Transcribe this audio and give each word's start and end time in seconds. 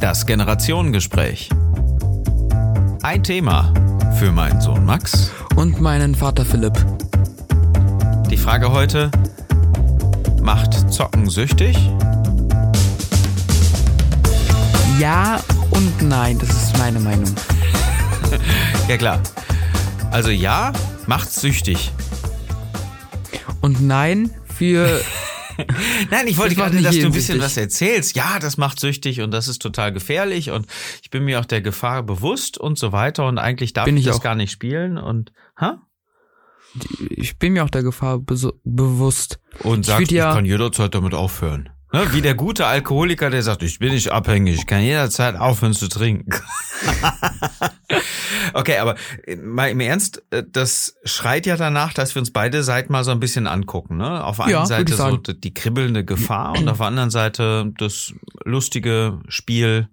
Das 0.00 0.26
Generationengespräch. 0.26 1.50
Ein 3.02 3.24
Thema 3.24 3.72
für 4.18 4.30
meinen 4.30 4.60
Sohn 4.60 4.84
Max. 4.84 5.32
Und 5.56 5.80
meinen 5.80 6.14
Vater 6.14 6.44
Philipp. 6.44 6.74
Die 8.30 8.36
Frage 8.36 8.70
heute, 8.70 9.10
macht 10.40 10.92
Zocken 10.92 11.28
süchtig? 11.28 11.76
Ja 15.00 15.40
und 15.70 16.00
nein, 16.02 16.38
das 16.38 16.50
ist 16.50 16.78
meine 16.78 17.00
Meinung. 17.00 17.34
Ja 18.88 18.96
klar. 18.96 19.20
Also 20.10 20.30
ja, 20.30 20.72
macht 21.06 21.30
süchtig. 21.30 21.92
Und 23.60 23.82
nein 23.82 24.30
für. 24.46 25.00
Nein, 26.10 26.26
ich 26.28 26.38
wollte 26.38 26.54
Das 26.54 26.64
gerade, 26.70 26.82
dass 26.82 26.94
du 26.96 27.06
ein 27.06 27.12
bisschen 27.12 27.34
süchtig. 27.36 27.42
was 27.42 27.56
erzählst. 27.56 28.16
Ja, 28.16 28.38
das 28.38 28.56
macht 28.56 28.78
süchtig 28.80 29.20
und 29.20 29.30
das 29.32 29.48
ist 29.48 29.60
total 29.60 29.92
gefährlich 29.92 30.50
und 30.50 30.66
ich 31.02 31.10
bin 31.10 31.24
mir 31.24 31.40
auch 31.40 31.44
der 31.44 31.60
Gefahr 31.60 32.02
bewusst 32.02 32.58
und 32.58 32.78
so 32.78 32.92
weiter 32.92 33.26
und 33.26 33.38
eigentlich 33.38 33.72
darf 33.72 33.84
Bin 33.86 33.96
ich 33.96 34.02
ich 34.02 34.06
das 34.08 34.18
auch. 34.18 34.22
gar 34.22 34.34
nicht 34.34 34.52
spielen 34.52 34.98
und 34.98 35.32
ha? 35.60 35.82
Ich 37.10 37.38
bin 37.38 37.54
mir 37.54 37.64
auch 37.64 37.70
der 37.70 37.82
Gefahr 37.82 38.16
beso- 38.18 38.54
bewusst. 38.62 39.40
Und 39.60 39.80
Ich 39.80 39.86
sagt, 39.86 40.00
würd 40.00 40.12
ich 40.12 40.16
ja- 40.18 40.32
kann 40.34 40.44
jederzeit 40.44 40.94
damit 40.94 41.14
aufhören. 41.14 41.70
Ne? 41.92 42.06
Wie 42.12 42.20
der 42.20 42.34
gute 42.34 42.66
Alkoholiker, 42.66 43.30
der 43.30 43.42
sagt, 43.42 43.62
ich 43.62 43.78
bin 43.78 43.92
nicht 43.94 44.12
abhängig, 44.12 44.56
ich 44.56 44.66
kann 44.66 44.82
jederzeit 44.82 45.36
aufhören 45.36 45.72
zu 45.72 45.88
trinken. 45.88 46.30
okay, 48.54 48.78
aber 48.78 48.96
äh, 49.26 49.36
mal 49.36 49.70
im 49.70 49.80
Ernst, 49.80 50.22
äh, 50.30 50.42
das 50.48 50.96
schreit 51.04 51.46
ja 51.46 51.56
danach, 51.56 51.92
dass 51.92 52.14
wir 52.14 52.20
uns 52.20 52.32
beide 52.32 52.62
Seiten 52.62 52.92
mal 52.92 53.04
so 53.04 53.10
ein 53.10 53.20
bisschen 53.20 53.46
angucken. 53.46 53.96
Ne? 53.96 54.24
Auf 54.24 54.36
der 54.36 54.44
einen 54.46 54.52
Ja, 54.52 54.66
Seite 54.66 54.94
so 54.94 55.16
die 55.16 55.54
kribbelnde 55.54 56.04
Gefahr 56.04 56.56
und 56.58 56.68
auf 56.68 56.78
der 56.78 56.86
anderen 56.86 57.10
Seite 57.10 57.72
das 57.78 58.12
lustige 58.44 59.20
Spiel, 59.28 59.88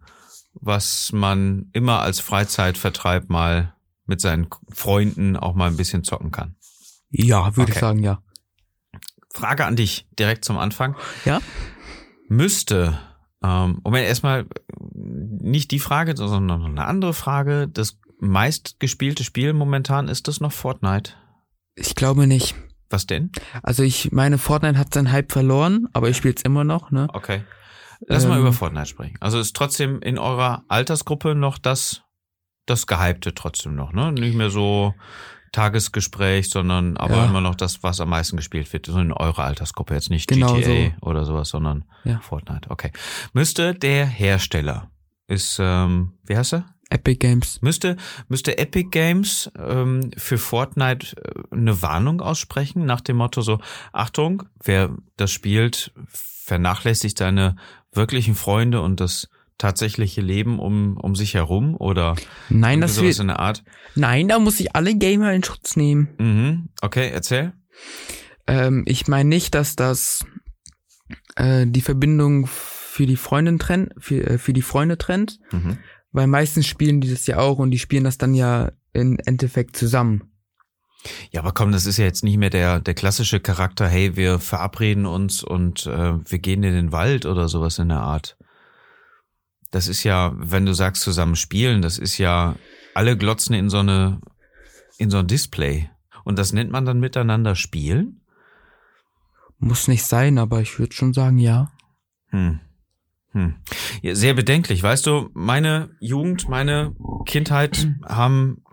was 0.54 1.12
man 1.12 1.70
immer 1.74 2.00
als 2.02 2.20
Freizeitvertreib 2.20 3.30
mal 3.30 3.74
mit 4.06 4.22
seinen 4.22 4.48
Freunden 4.72 5.36
auch 5.36 5.56
mal 5.56 5.68
ein 5.68 5.78
bisschen 5.78 6.04
zocken 6.04 6.32
kann. 6.32 6.56
Ja, 7.10 7.46
würde 7.56 7.64
Okay. 7.64 7.72
ich 7.74 7.80
sagen, 7.80 8.00
ja. 8.04 8.22
Frage 9.34 9.66
an 9.66 9.76
dich 9.76 10.08
direkt 10.18 10.46
zum 10.46 10.58
Anfang. 10.58 10.96
Ja? 11.26 11.42
müsste, 12.28 12.98
ähm, 13.46 13.80
Moment, 13.84 14.08
erstmal 14.08 14.46
nicht 14.94 15.72
die 15.72 15.80
Frage, 15.80 16.16
sondern 16.18 16.64
eine 16.64 16.86
andere 16.86 17.14
Frage. 17.14 17.68
Das 17.68 18.00
meistgespielte 18.20 19.24
Spiel 19.24 19.54
momentan 19.54 20.08
ist 20.08 20.28
das 20.28 20.40
noch 20.40 20.52
Fortnite. 20.52 21.14
Ich 21.76 21.96
glaube 21.96 22.26
nicht. 22.28 22.56
Was 22.90 23.06
denn? 23.08 23.32
Also 23.62 23.84
ich 23.84 24.12
meine, 24.12 24.38
Fortnite 24.38 24.78
hat 24.78 24.94
seinen 24.94 25.12
Hype 25.12 25.32
verloren, 25.32 25.88
aber 25.94 26.10
ich 26.10 26.18
spiele 26.18 26.36
es 26.36 26.44
immer 26.44 26.64
noch, 26.64 26.92
ne? 26.92 27.08
Okay. 27.14 27.44
Lass 28.08 28.26
mal 28.26 28.36
Ähm. 28.36 28.42
über 28.42 28.54
Fortnite 28.54 28.86
sprechen. 28.88 29.18
Also 29.20 29.40
ist 29.40 29.56
trotzdem 29.56 30.02
in 30.02 30.18
eurer 30.18 30.64
Altersgruppe 30.68 31.36
noch 31.36 31.58
das, 31.58 32.04
das 32.66 32.88
Gehypte 32.88 33.34
trotzdem 33.34 33.76
noch, 33.76 33.92
ne? 33.92 34.12
Nicht 34.12 34.36
mehr 34.36 34.50
so 34.50 34.94
Tagesgespräch, 35.52 36.50
sondern 36.50 36.98
aber 36.98 37.16
Ja. 37.18 37.26
immer 37.26 37.42
noch 37.42 37.56
das, 37.56 37.84
was 37.84 38.02
am 38.02 38.10
meisten 38.10 38.38
gespielt 38.38 38.72
wird. 38.74 38.86
So 38.86 39.00
in 39.00 39.12
eurer 39.12 39.44
Altersgruppe. 39.44 39.94
Jetzt 39.94 40.10
nicht 40.10 40.28
Genau 40.28 40.56
GTA 40.56 40.94
oder 41.02 41.26
sowas, 41.26 41.50
sondern 41.50 41.86
Ja. 42.04 42.20
Fortnite. 42.20 42.70
Okay. 42.70 42.92
Müsste 43.34 43.74
der 43.74 44.06
Hersteller 44.06 44.90
ist, 45.28 45.58
ähm, 45.62 46.14
wie 46.26 46.38
heißt 46.38 46.54
er? 46.54 46.66
Epic 46.92 47.18
Games. 47.18 47.62
Müsste, 47.64 47.98
müsste 48.28 48.60
Epic 48.60 48.90
Games 48.92 49.50
ähm, 49.58 50.12
für 50.18 50.38
Fortnite 50.38 51.16
äh, 51.18 51.56
eine 51.56 51.82
Warnung 51.82 52.22
aussprechen 52.22 52.86
nach 52.86 53.02
dem 53.02 53.18
Motto 53.18 53.42
so, 53.42 53.60
Achtung, 53.92 54.44
wer 54.64 54.96
das 55.18 55.32
spielt, 55.32 55.92
vernachlässigt 56.46 57.18
seine 57.18 57.56
wirklichen 57.92 58.36
Freunde 58.36 58.82
und 58.82 59.00
das 59.00 59.30
tatsächliche 59.58 60.22
Leben 60.22 60.60
um, 60.60 60.98
um 60.98 61.16
sich 61.16 61.34
herum 61.34 61.76
oder 61.76 62.16
Nein, 62.50 62.82
das 62.82 62.96
sowas 62.96 63.08
wird, 63.18 63.20
in 63.20 63.28
der 63.28 63.40
Art. 63.40 63.64
nein, 63.96 64.28
da 64.28 64.40
muss 64.40 64.60
ich 64.60 64.76
alle 64.76 64.96
Gamer 64.96 65.34
in 65.34 65.44
Schutz 65.44 65.76
nehmen. 65.76 66.10
Mhm. 66.20 66.70
Okay, 66.82 67.10
erzähl. 67.14 67.54
Ähm, 68.48 68.84
ich 68.86 69.08
meine 69.08 69.30
nicht, 69.30 69.56
dass 69.56 69.76
das 69.76 70.26
äh, 71.36 71.66
die 71.68 71.82
Verbindung 71.82 72.48
für 72.48 73.06
die 73.06 73.16
Freundin 73.18 73.60
trennt, 73.60 73.94
für, 73.98 74.26
äh, 74.26 74.38
für 74.38 74.54
die 74.54 74.62
Freunde 74.62 74.98
trennt, 74.98 75.40
Mhm. 75.52 75.78
weil 76.12 76.28
meistens 76.28 76.66
spielen 76.68 77.02
die 77.02 77.10
das 77.10 77.26
ja 77.28 77.38
auch 77.38 77.58
und 77.60 77.72
die 77.72 77.80
spielen 77.80 78.04
das 78.04 78.18
dann 78.18 78.34
ja 78.34 78.72
im 78.94 79.18
Endeffekt 79.26 79.76
zusammen. 79.78 80.32
Ja, 81.32 81.42
aber 81.42 81.52
komm, 81.52 81.72
das 81.72 81.86
ist 81.86 81.98
ja 81.98 82.06
jetzt 82.06 82.24
nicht 82.24 82.38
mehr 82.38 82.50
der, 82.50 82.80
der 82.80 82.94
klassische 82.96 83.40
Charakter, 83.40 83.88
hey, 83.88 84.16
wir 84.16 84.40
verabreden 84.40 85.06
uns 85.06 85.44
und 85.44 85.86
äh, 85.86 86.14
wir 86.26 86.40
gehen 86.40 86.64
in 86.64 86.74
den 86.74 86.92
Wald 86.92 87.26
oder 87.28 87.48
sowas 87.48 87.78
in 87.78 87.90
der 87.90 88.00
Art. 88.00 88.38
Das 89.76 89.90
ist 89.90 90.06
ja, 90.06 90.32
wenn 90.38 90.66
du 90.66 90.72
sagst 90.72 91.02
zusammen 91.02 91.36
spielen, 91.36 91.82
das 91.82 91.98
ist 91.98 92.18
ja, 92.18 92.56
alle 92.94 93.18
glotzen 93.18 93.54
in 93.54 93.70
so 93.70 93.80
eine, 93.80 94.22
in 94.98 95.10
so 95.10 95.18
ein 95.18 95.28
Display. 95.28 95.90
Und 96.24 96.40
das 96.40 96.54
nennt 96.54 96.72
man 96.72 96.86
dann 96.86 97.02
miteinander 97.02 97.56
spielen? 97.56 98.22
Muss 99.60 99.90
nicht 99.90 100.06
sein, 100.06 100.38
aber 100.38 100.62
ich 100.62 100.80
würde 100.80 100.96
schon 100.96 101.12
sagen, 101.12 101.40
ja. 101.40 101.74
Hm. 102.30 102.62
Hm. 103.32 103.56
Ja, 104.02 104.16
sehr 104.16 104.34
bedenklich. 104.34 104.82
Weißt 104.82 105.06
du, 105.08 105.30
meine 105.34 105.90
Jugend, 106.00 106.48
meine 106.48 106.96
Kindheit 107.26 107.86
haben 108.06 108.64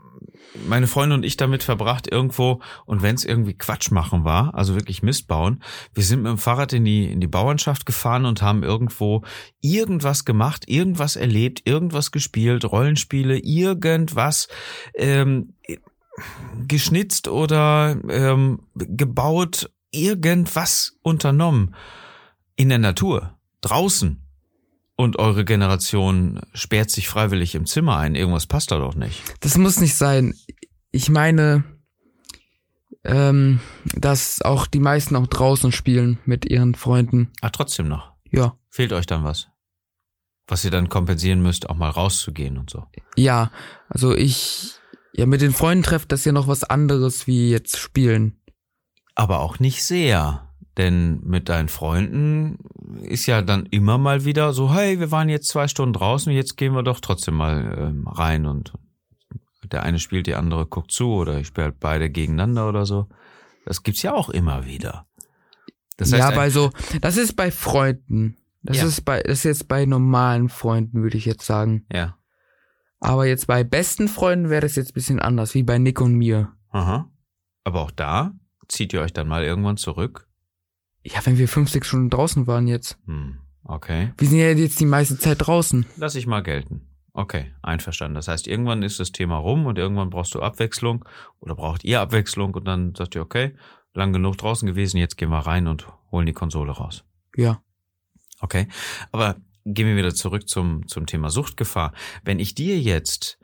meine 0.67 0.87
Freunde 0.87 1.15
und 1.15 1.25
ich 1.25 1.37
damit 1.37 1.63
verbracht 1.63 2.11
irgendwo 2.11 2.61
und 2.85 3.03
wenn 3.03 3.15
es 3.15 3.25
irgendwie 3.25 3.55
Quatsch 3.55 3.91
machen 3.91 4.25
war, 4.25 4.55
also 4.55 4.75
wirklich 4.75 5.03
Mist 5.03 5.29
bauen, 5.29 5.63
wir 5.95 6.05
sind 6.05 6.23
mit 6.23 6.31
dem 6.31 6.39
Fahrrad 6.39 6.73
in 6.73 6.85
die 6.85 7.11
in 7.11 7.21
die 7.21 7.27
Bauernschaft 7.27 7.87
gefahren 7.87 8.27
und 8.27 8.43
haben 8.43 8.63
irgendwo 8.63 9.23
irgendwas 9.61 10.25
gemacht, 10.25 10.65
irgendwas 10.69 11.17
erlebt, 11.17 11.63
irgendwas 11.65 12.11
gespielt, 12.11 12.65
Rollenspiele, 12.65 13.39
irgendwas 13.39 14.49
ähm, 14.95 15.55
geschnitzt 16.69 17.29
oder 17.29 17.97
ähm, 18.09 18.61
gebaut, 18.75 19.71
irgendwas 19.91 20.99
unternommen 21.03 21.75
in 22.57 22.69
der 22.69 22.79
Natur, 22.79 23.39
draußen. 23.61 24.19
Und 25.03 25.19
eure 25.19 25.45
Generation 25.45 26.39
sperrt 26.55 26.89
sich 26.89 27.09
freiwillig 27.09 27.57
im 27.57 27.67
Zimmer 27.67 27.97
ein. 27.97 28.15
Irgendwas 28.15 28.47
passt 28.47 28.71
da 28.71 28.79
doch 28.79 28.95
nicht. 28.95 29.21
Das 29.41 29.59
muss 29.59 29.81
nicht 29.81 29.97
sein. 29.97 30.33
Ich 30.93 31.09
meine, 31.09 31.65
ähm, 33.03 33.59
dass 33.97 34.43
auch 34.43 34.69
die 34.69 34.79
meisten 34.79 35.17
auch 35.17 35.27
draußen 35.27 35.73
spielen 35.73 36.21
mit 36.25 36.49
ihren 36.49 36.77
Freunden. 36.77 37.33
Ah, 37.41 37.51
trotzdem 37.51 37.89
noch. 37.89 38.13
Ja. 38.31 38.57
Fehlt 38.71 38.93
euch 38.93 39.07
dann 39.07 39.25
was? 39.25 39.49
Was 40.47 40.65
ihr 40.65 40.71
dann 40.71 40.89
kompensieren 40.89 41.43
müsst, 41.43 41.69
auch 41.69 41.75
mal 41.75 41.91
rauszugehen 41.91 42.57
und 42.57 42.71
so. 42.71 42.87
Ja, 43.17 43.51
also 43.89 44.15
ich, 44.15 44.75
ja, 45.15 45.27
mit 45.27 45.41
den 45.41 45.53
Freunden 45.53 45.83
trefft 45.83 46.13
das 46.13 46.25
ja 46.25 46.31
noch 46.31 46.47
was 46.47 46.63
anderes 46.63 47.27
wie 47.27 47.51
jetzt 47.51 47.77
spielen. 47.77 48.41
Aber 49.17 49.41
auch 49.41 49.59
nicht 49.59 49.83
sehr. 49.83 50.49
Denn 50.77 51.21
mit 51.25 51.49
deinen 51.49 51.69
Freunden 51.69 52.59
ist 53.03 53.27
ja 53.27 53.43
dann 53.43 53.67
immer 53.67 53.99
mal 53.99 54.25
wieder 54.25 54.53
so, 54.53 54.73
hey, 54.75 54.99
wir 55.01 55.11
waren 55.11 55.29
jetzt 55.29 55.49
zwei 55.49 55.69
Stunden 55.69 55.93
draußen, 55.93 56.33
jetzt 56.33 56.57
gehen 56.57 56.75
wir 56.75 56.83
doch 56.83 57.01
trotzdem 57.01 57.35
mal 57.35 57.77
ähm, 57.79 58.07
rein 58.09 58.47
und 58.47 58.73
der 59.65 59.83
eine 59.85 59.99
spielt, 59.99 60.27
die 60.27 60.35
andere 60.35 60.67
guckt 60.67 60.91
zu 60.93 61.09
oder 61.15 61.39
ich 61.39 61.47
spiele 61.47 61.67
halt 61.67 61.81
beide 61.81 62.11
gegeneinander 62.11 62.69
oder 62.69 62.85
so. 62.85 63.09
Das 63.65 63.83
gibt's 63.83 64.03
ja 64.03 64.13
auch 64.13 64.29
immer 64.29 64.67
wieder. 64.67 65.07
Das 65.97 66.13
heißt, 66.13 66.31
ja, 66.31 66.31
bei 66.35 66.51
so, 66.51 66.71
das 67.01 67.17
ist 67.17 67.37
bei 67.37 67.51
Freunden. 67.51 68.37
Das 68.63 68.77
Ja. 68.79 68.85
ist 68.87 69.05
bei, 69.05 69.23
das 69.23 69.39
ist 69.39 69.45
jetzt 69.45 69.69
bei 69.69 69.87
normalen 69.87 70.49
Freunden, 70.49 71.03
würde 71.03 71.17
ich 71.17 71.25
jetzt 71.27 71.47
sagen. 71.47 71.87
ja. 71.93 72.17
Aber 73.05 73.27
jetzt 73.27 73.49
bei 73.49 73.65
besten 73.65 74.07
Freunden 74.07 74.49
wäre 74.49 74.61
das 74.61 74.77
jetzt 74.77 74.91
ein 74.91 74.95
bisschen 74.95 75.19
anders, 75.19 75.55
wie 75.55 75.65
bei 75.65 75.77
Nick 75.79 76.01
und 76.01 76.15
mir. 76.15 76.53
Aha. 76.71 77.11
Aber 77.65 77.81
auch 77.81 77.91
da 77.91 78.31
zieht 78.69 78.93
ihr 78.93 79.01
euch 79.01 79.13
dann 79.13 79.27
mal 79.27 79.43
irgendwann 79.43 79.77
zurück. 79.77 80.29
Ja, 81.05 81.25
wenn 81.25 81.39
wir 81.39 81.49
fünf, 81.49 81.71
sechs 81.71 81.89
Stunden 81.89 82.11
draußen 82.11 82.47
waren 82.47 82.67
jetzt. 82.67 82.99
Hm, 83.07 83.39
okay. 83.65 84.13
Wir 84.19 84.29
sind 84.29 84.39
ja 84.39 84.51
jetzt 84.51 84.81
die 84.81 84.87
meiste 84.87 85.19
Zeit 85.19 85.47
draußen. 85.47 85.87
Lass 85.97 86.15
ich 86.15 86.27
mal 86.27 86.43
gelten. 86.43 86.83
Okay, 87.15 87.53
einverstanden. 87.61 88.15
Das 88.15 88.29
heißt, 88.29 88.47
irgendwann 88.47 88.83
ist 88.83 88.99
das 88.99 89.13
Thema 89.13 89.37
rum 89.37 89.67
und 89.67 89.79
irgendwann 89.79 90.11
brauchst 90.11 90.35
du 90.35 90.41
Abwechslung 90.41 91.05
oder 91.41 91.55
braucht 91.55 91.85
ihr 91.85 92.01
Abwechslung 92.01 92.55
und 92.55 92.65
dann 92.65 92.95
sagt 92.95 93.15
ihr, 93.15 93.23
okay, 93.23 93.55
lang 93.93 94.13
genug 94.13 94.39
draußen 94.39 94.67
gewesen, 94.67 94.97
jetzt 94.97 95.17
gehen 95.19 95.29
wir 95.29 95.41
rein 95.41 95.67
und 95.67 95.87
holen 96.11 96.27
die 96.27 96.33
Konsole 96.33 96.73
raus. 96.73 97.05
Ja. 97.37 97.63
Okay. 98.41 98.67
Aber 99.11 99.37
gehen 99.65 99.87
wir 99.87 99.97
wieder 99.97 100.15
zurück 100.15 100.49
zum, 100.49 100.89
zum 100.89 101.07
Thema 101.07 101.29
Suchtgefahr. 101.29 101.93
Wenn 102.25 102.39
ich 102.39 102.55
dir 102.55 102.81
jetzt 102.81 103.39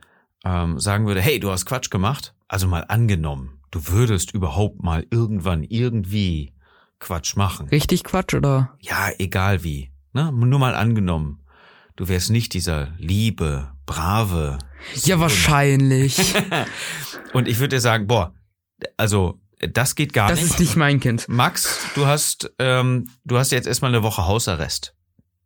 ähm, 0.44 0.78
sagen 0.78 1.06
würde, 1.06 1.20
hey, 1.20 1.38
du 1.38 1.50
hast 1.50 1.66
Quatsch 1.66 1.90
gemacht, 1.90 2.34
also 2.48 2.66
mal 2.66 2.84
angenommen, 2.88 3.60
du 3.70 3.88
würdest 3.88 4.32
überhaupt 4.32 4.82
mal 4.82 5.06
irgendwann 5.10 5.62
irgendwie 5.62 6.54
Quatsch 7.00 7.36
machen. 7.36 7.68
Richtig 7.68 8.04
Quatsch, 8.04 8.34
oder? 8.34 8.76
Ja, 8.80 9.10
egal 9.18 9.62
wie. 9.64 9.90
Ne? 10.12 10.32
Nur 10.32 10.58
mal 10.58 10.74
angenommen, 10.74 11.44
du 11.96 12.08
wärst 12.08 12.30
nicht 12.30 12.54
dieser 12.54 12.92
liebe, 12.98 13.72
brave. 13.86 14.58
Ja, 15.04 15.20
wahrscheinlich. 15.20 16.34
Und 17.32 17.48
ich 17.48 17.58
würde 17.58 17.76
dir 17.76 17.80
sagen, 17.80 18.06
boah, 18.06 18.34
also 18.96 19.40
das 19.60 19.94
geht 19.94 20.12
gar 20.12 20.28
Das 20.28 20.40
nicht. 20.40 20.50
ist 20.52 20.60
nicht 20.60 20.76
mein 20.76 21.00
Kind. 21.00 21.28
Max, 21.28 21.78
du 21.94 22.06
hast, 22.06 22.52
ähm, 22.58 23.10
du 23.24 23.38
hast 23.38 23.50
jetzt 23.52 23.66
erstmal 23.66 23.90
eine 23.92 24.02
Woche 24.02 24.26
Hausarrest. 24.26 24.94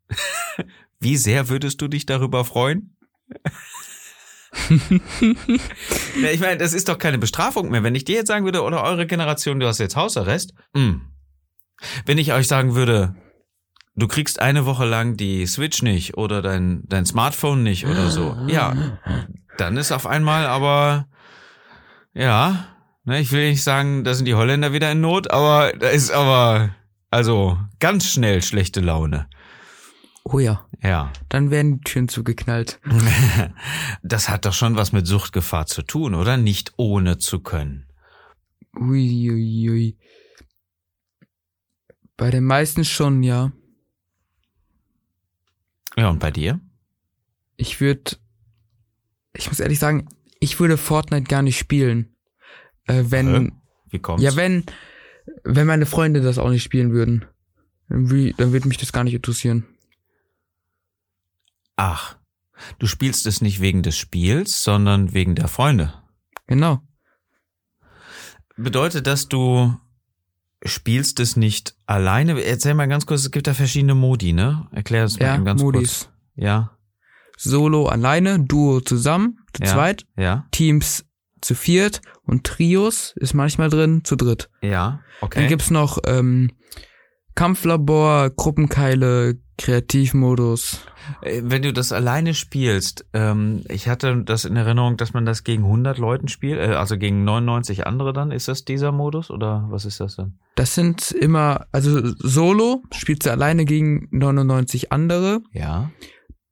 Wie 1.00 1.16
sehr 1.16 1.48
würdest 1.48 1.80
du 1.80 1.88
dich 1.88 2.06
darüber 2.06 2.44
freuen? 2.44 2.96
ich 4.70 6.40
meine, 6.40 6.58
das 6.58 6.74
ist 6.74 6.88
doch 6.88 6.98
keine 6.98 7.18
Bestrafung 7.18 7.70
mehr. 7.70 7.82
Wenn 7.82 7.94
ich 7.94 8.04
dir 8.04 8.16
jetzt 8.16 8.28
sagen 8.28 8.44
würde, 8.44 8.62
oder 8.62 8.82
eure 8.84 9.06
Generation, 9.06 9.58
du 9.60 9.66
hast 9.66 9.78
jetzt 9.78 9.96
Hausarrest, 9.96 10.52
mh. 10.74 11.00
Wenn 12.06 12.18
ich 12.18 12.32
euch 12.32 12.48
sagen 12.48 12.74
würde, 12.74 13.14
du 13.96 14.08
kriegst 14.08 14.40
eine 14.40 14.66
Woche 14.66 14.84
lang 14.84 15.16
die 15.16 15.46
Switch 15.46 15.82
nicht 15.82 16.16
oder 16.16 16.42
dein, 16.42 16.82
dein 16.88 17.06
Smartphone 17.06 17.62
nicht 17.62 17.86
oder 17.86 18.10
so, 18.10 18.36
ja, 18.46 18.74
dann 19.58 19.76
ist 19.76 19.92
auf 19.92 20.06
einmal 20.06 20.46
aber, 20.46 21.06
ja, 22.14 22.66
ne, 23.04 23.20
ich 23.20 23.32
will 23.32 23.50
nicht 23.50 23.62
sagen, 23.62 24.04
da 24.04 24.14
sind 24.14 24.26
die 24.26 24.34
Holländer 24.34 24.72
wieder 24.72 24.90
in 24.92 25.00
Not, 25.00 25.30
aber 25.30 25.72
da 25.78 25.88
ist 25.88 26.10
aber, 26.10 26.70
also 27.10 27.58
ganz 27.78 28.06
schnell 28.06 28.42
schlechte 28.42 28.80
Laune. 28.80 29.28
Oh 30.24 30.38
ja. 30.38 30.66
Ja. 30.82 31.12
Dann 31.28 31.50
werden 31.50 31.78
die 31.78 31.84
Türen 31.84 32.08
zugeknallt. 32.08 32.80
Das 34.04 34.28
hat 34.28 34.44
doch 34.44 34.52
schon 34.52 34.76
was 34.76 34.92
mit 34.92 35.06
Suchtgefahr 35.06 35.66
zu 35.66 35.82
tun, 35.82 36.14
oder? 36.14 36.36
Nicht 36.36 36.72
ohne 36.76 37.18
zu 37.18 37.40
können. 37.40 37.86
Ui, 38.76 39.30
ui, 39.30 39.70
ui. 39.70 39.96
Bei 42.16 42.30
den 42.30 42.44
meisten 42.44 42.84
schon, 42.84 43.22
ja. 43.22 43.52
Ja, 45.96 46.08
und 46.08 46.18
bei 46.20 46.30
dir? 46.30 46.60
Ich 47.56 47.80
würde, 47.80 48.16
ich 49.34 49.48
muss 49.48 49.60
ehrlich 49.60 49.78
sagen, 49.78 50.08
ich 50.40 50.58
würde 50.58 50.76
Fortnite 50.76 51.24
gar 51.24 51.42
nicht 51.42 51.58
spielen. 51.58 52.16
Äh, 52.86 53.04
wenn, 53.06 53.46
Äh, 53.46 53.50
Wie 53.90 53.98
kommt's? 53.98 54.22
ja, 54.22 54.34
wenn, 54.36 54.64
wenn 55.44 55.66
meine 55.66 55.86
Freunde 55.86 56.20
das 56.20 56.38
auch 56.38 56.50
nicht 56.50 56.62
spielen 56.62 56.92
würden. 56.92 57.24
Wie, 57.88 58.32
dann 58.32 58.52
würde 58.52 58.68
mich 58.68 58.78
das 58.78 58.92
gar 58.92 59.04
nicht 59.04 59.14
interessieren. 59.14 59.66
Ach, 61.76 62.16
du 62.78 62.86
spielst 62.86 63.26
es 63.26 63.40
nicht 63.40 63.60
wegen 63.60 63.82
des 63.82 63.96
Spiels, 63.96 64.64
sondern 64.64 65.12
wegen 65.14 65.34
der 65.34 65.48
Freunde. 65.48 65.92
Genau. 66.46 66.80
Bedeutet 68.56 69.06
das, 69.06 69.28
du 69.28 69.74
spielst 70.64 71.20
es 71.20 71.36
nicht 71.36 71.74
alleine? 71.86 72.42
Erzähl 72.44 72.74
mal 72.74 72.86
ganz 72.88 73.06
kurz, 73.06 73.22
es 73.22 73.30
gibt 73.30 73.46
da 73.46 73.54
verschiedene 73.54 73.94
Modi, 73.94 74.32
ne? 74.32 74.66
Erklär 74.72 75.02
das 75.02 75.18
mal 75.18 75.26
Ja, 75.26 75.34
eben 75.36 75.44
ganz 75.44 75.60
Modis. 75.62 75.80
kurz. 76.04 76.08
Ja, 76.36 76.70
Solo 77.38 77.86
alleine, 77.86 78.38
Duo 78.40 78.80
zusammen, 78.80 79.38
zu 79.52 79.62
Ja. 79.64 79.72
zweit, 79.72 80.06
ja, 80.16 80.46
Teams 80.52 81.04
zu 81.40 81.54
viert 81.56 82.00
und 82.22 82.44
Trios 82.44 83.14
ist 83.16 83.34
manchmal 83.34 83.68
drin, 83.68 84.04
zu 84.04 84.14
dritt. 84.16 84.48
ja, 84.62 85.00
okay. 85.20 85.40
Dann 85.40 85.48
gibt's 85.48 85.70
noch 85.70 85.98
ähm, 86.06 86.50
Kampflabor, 87.34 88.30
Gruppenkeile, 88.30 89.38
Kreativmodus. 89.62 90.80
Äh, 91.22 91.42
Wenn 91.44 91.62
du 91.62 91.72
das 91.72 91.92
alleine 91.92 92.34
spielst, 92.34 93.06
ähm, 93.12 93.62
ich 93.68 93.88
hatte 93.88 94.22
das 94.24 94.44
in 94.44 94.56
Erinnerung, 94.56 94.96
dass 94.96 95.14
man 95.14 95.24
das 95.24 95.44
gegen 95.44 95.64
100 95.64 95.98
Leuten 95.98 96.28
spielt, 96.28 96.58
äh, 96.58 96.74
also 96.74 96.98
gegen 96.98 97.24
99 97.24 97.86
andere 97.86 98.12
dann. 98.12 98.32
Ist 98.32 98.48
das 98.48 98.64
dieser 98.64 98.92
Modus 98.92 99.30
oder 99.30 99.66
was 99.70 99.84
ist 99.84 100.00
das 100.00 100.16
dann? 100.16 100.38
Das 100.56 100.74
sind 100.74 101.12
immer, 101.12 101.66
also 101.72 102.00
Solo 102.16 102.82
spielst 102.92 103.26
du 103.26 103.30
alleine 103.30 103.64
gegen 103.64 104.08
99 104.10 104.90
andere. 104.90 105.40
Ja, 105.52 105.90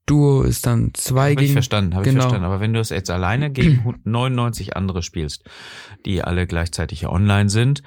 Duo 0.07 0.43
ist 0.43 0.67
dann 0.67 0.91
zwei 0.95 1.21
habe 1.23 1.33
ich 1.33 1.39
gegen. 1.39 1.53
verstanden, 1.53 1.95
habe 1.95 2.05
ich 2.05 2.11
genau. 2.11 2.23
verstanden. 2.23 2.47
Aber 2.47 2.61
wenn 2.61 2.73
du 2.73 2.81
es 2.81 2.91
jetzt 2.91 3.11
alleine 3.11 3.51
gegen 3.51 3.95
99 4.05 4.77
andere 4.77 5.03
spielst, 5.03 5.45
die 6.05 6.23
alle 6.23 6.47
gleichzeitig 6.47 7.07
online 7.07 7.49
sind, 7.49 7.83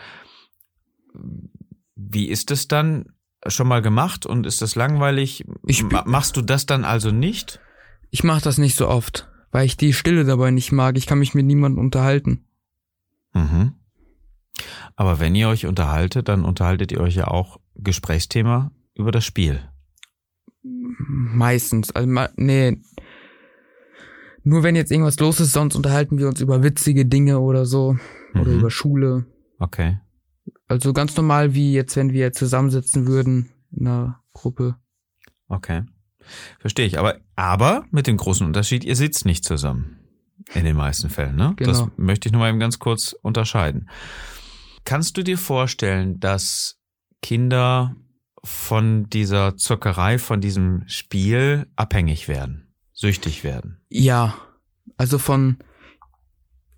wie 1.95 2.27
ist 2.27 2.51
es 2.51 2.67
dann? 2.67 3.05
Schon 3.47 3.67
mal 3.67 3.81
gemacht 3.81 4.25
und 4.25 4.45
ist 4.45 4.61
das 4.61 4.75
langweilig? 4.75 5.45
Ich 5.65 5.83
Machst 5.83 6.37
du 6.37 6.41
das 6.41 6.65
dann 6.65 6.85
also 6.85 7.11
nicht? 7.11 7.59
Ich 8.09 8.23
mache 8.23 8.41
das 8.41 8.57
nicht 8.57 8.75
so 8.75 8.87
oft, 8.87 9.29
weil 9.51 9.65
ich 9.65 9.75
die 9.75 9.91
Stille 9.93 10.23
dabei 10.23 10.51
nicht 10.51 10.71
mag. 10.71 10.97
Ich 10.97 11.07
kann 11.07 11.19
mich 11.19 11.33
mit 11.33 11.45
niemandem 11.45 11.79
unterhalten. 11.83 12.45
Mhm. 13.33 13.73
Aber 14.95 15.19
wenn 15.19 15.35
ihr 15.35 15.49
euch 15.49 15.65
unterhaltet, 15.65 16.29
dann 16.29 16.45
unterhaltet 16.45 16.91
ihr 16.91 17.01
euch 17.01 17.15
ja 17.15 17.27
auch 17.27 17.59
Gesprächsthema 17.75 18.71
über 18.95 19.11
das 19.11 19.25
Spiel. 19.25 19.59
Meistens. 20.63 21.91
Also, 21.91 22.09
nee. 22.35 22.77
Nur 24.43 24.63
wenn 24.63 24.75
jetzt 24.75 24.91
irgendwas 24.91 25.19
los 25.19 25.39
ist, 25.39 25.51
sonst 25.53 25.75
unterhalten 25.75 26.17
wir 26.17 26.27
uns 26.27 26.39
über 26.41 26.63
witzige 26.63 27.05
Dinge 27.05 27.39
oder 27.39 27.65
so. 27.65 27.97
Oder 28.35 28.51
Mhm. 28.51 28.59
über 28.59 28.71
Schule. 28.71 29.25
Okay. 29.59 29.99
Also 30.67 30.93
ganz 30.93 31.15
normal, 31.15 31.53
wie 31.53 31.73
jetzt, 31.73 31.95
wenn 31.95 32.11
wir 32.13 32.33
zusammensitzen 32.33 33.07
würden 33.07 33.49
in 33.71 33.87
einer 33.87 34.21
Gruppe. 34.33 34.75
Okay. 35.47 35.83
Verstehe 36.59 36.85
ich. 36.85 36.97
Aber, 36.99 37.17
aber 37.35 37.85
mit 37.91 38.07
dem 38.07 38.17
großen 38.17 38.45
Unterschied, 38.45 38.83
ihr 38.83 38.95
sitzt 38.95 39.25
nicht 39.25 39.43
zusammen. 39.45 39.99
In 40.53 40.65
den 40.65 40.75
meisten 40.75 41.09
Fällen, 41.09 41.35
ne? 41.35 41.53
Das 41.57 41.79
Genau. 41.79 41.91
möchte 41.95 42.27
ich 42.27 42.33
nur 42.33 42.39
mal 42.41 42.49
eben 42.49 42.59
ganz 42.59 42.79
kurz 42.79 43.13
unterscheiden. 43.21 43.89
Kannst 44.83 45.15
du 45.17 45.23
dir 45.23 45.37
vorstellen, 45.37 46.19
dass 46.19 46.79
Kinder 47.21 47.95
von 48.43 49.09
dieser 49.09 49.55
Zockerei, 49.55 50.17
von 50.17 50.41
diesem 50.41 50.83
Spiel 50.87 51.67
abhängig 51.77 52.27
werden, 52.27 52.73
süchtig 52.91 53.43
werden? 53.45 53.79
Ja. 53.89 54.35
Also 54.97 55.17
von 55.17 55.57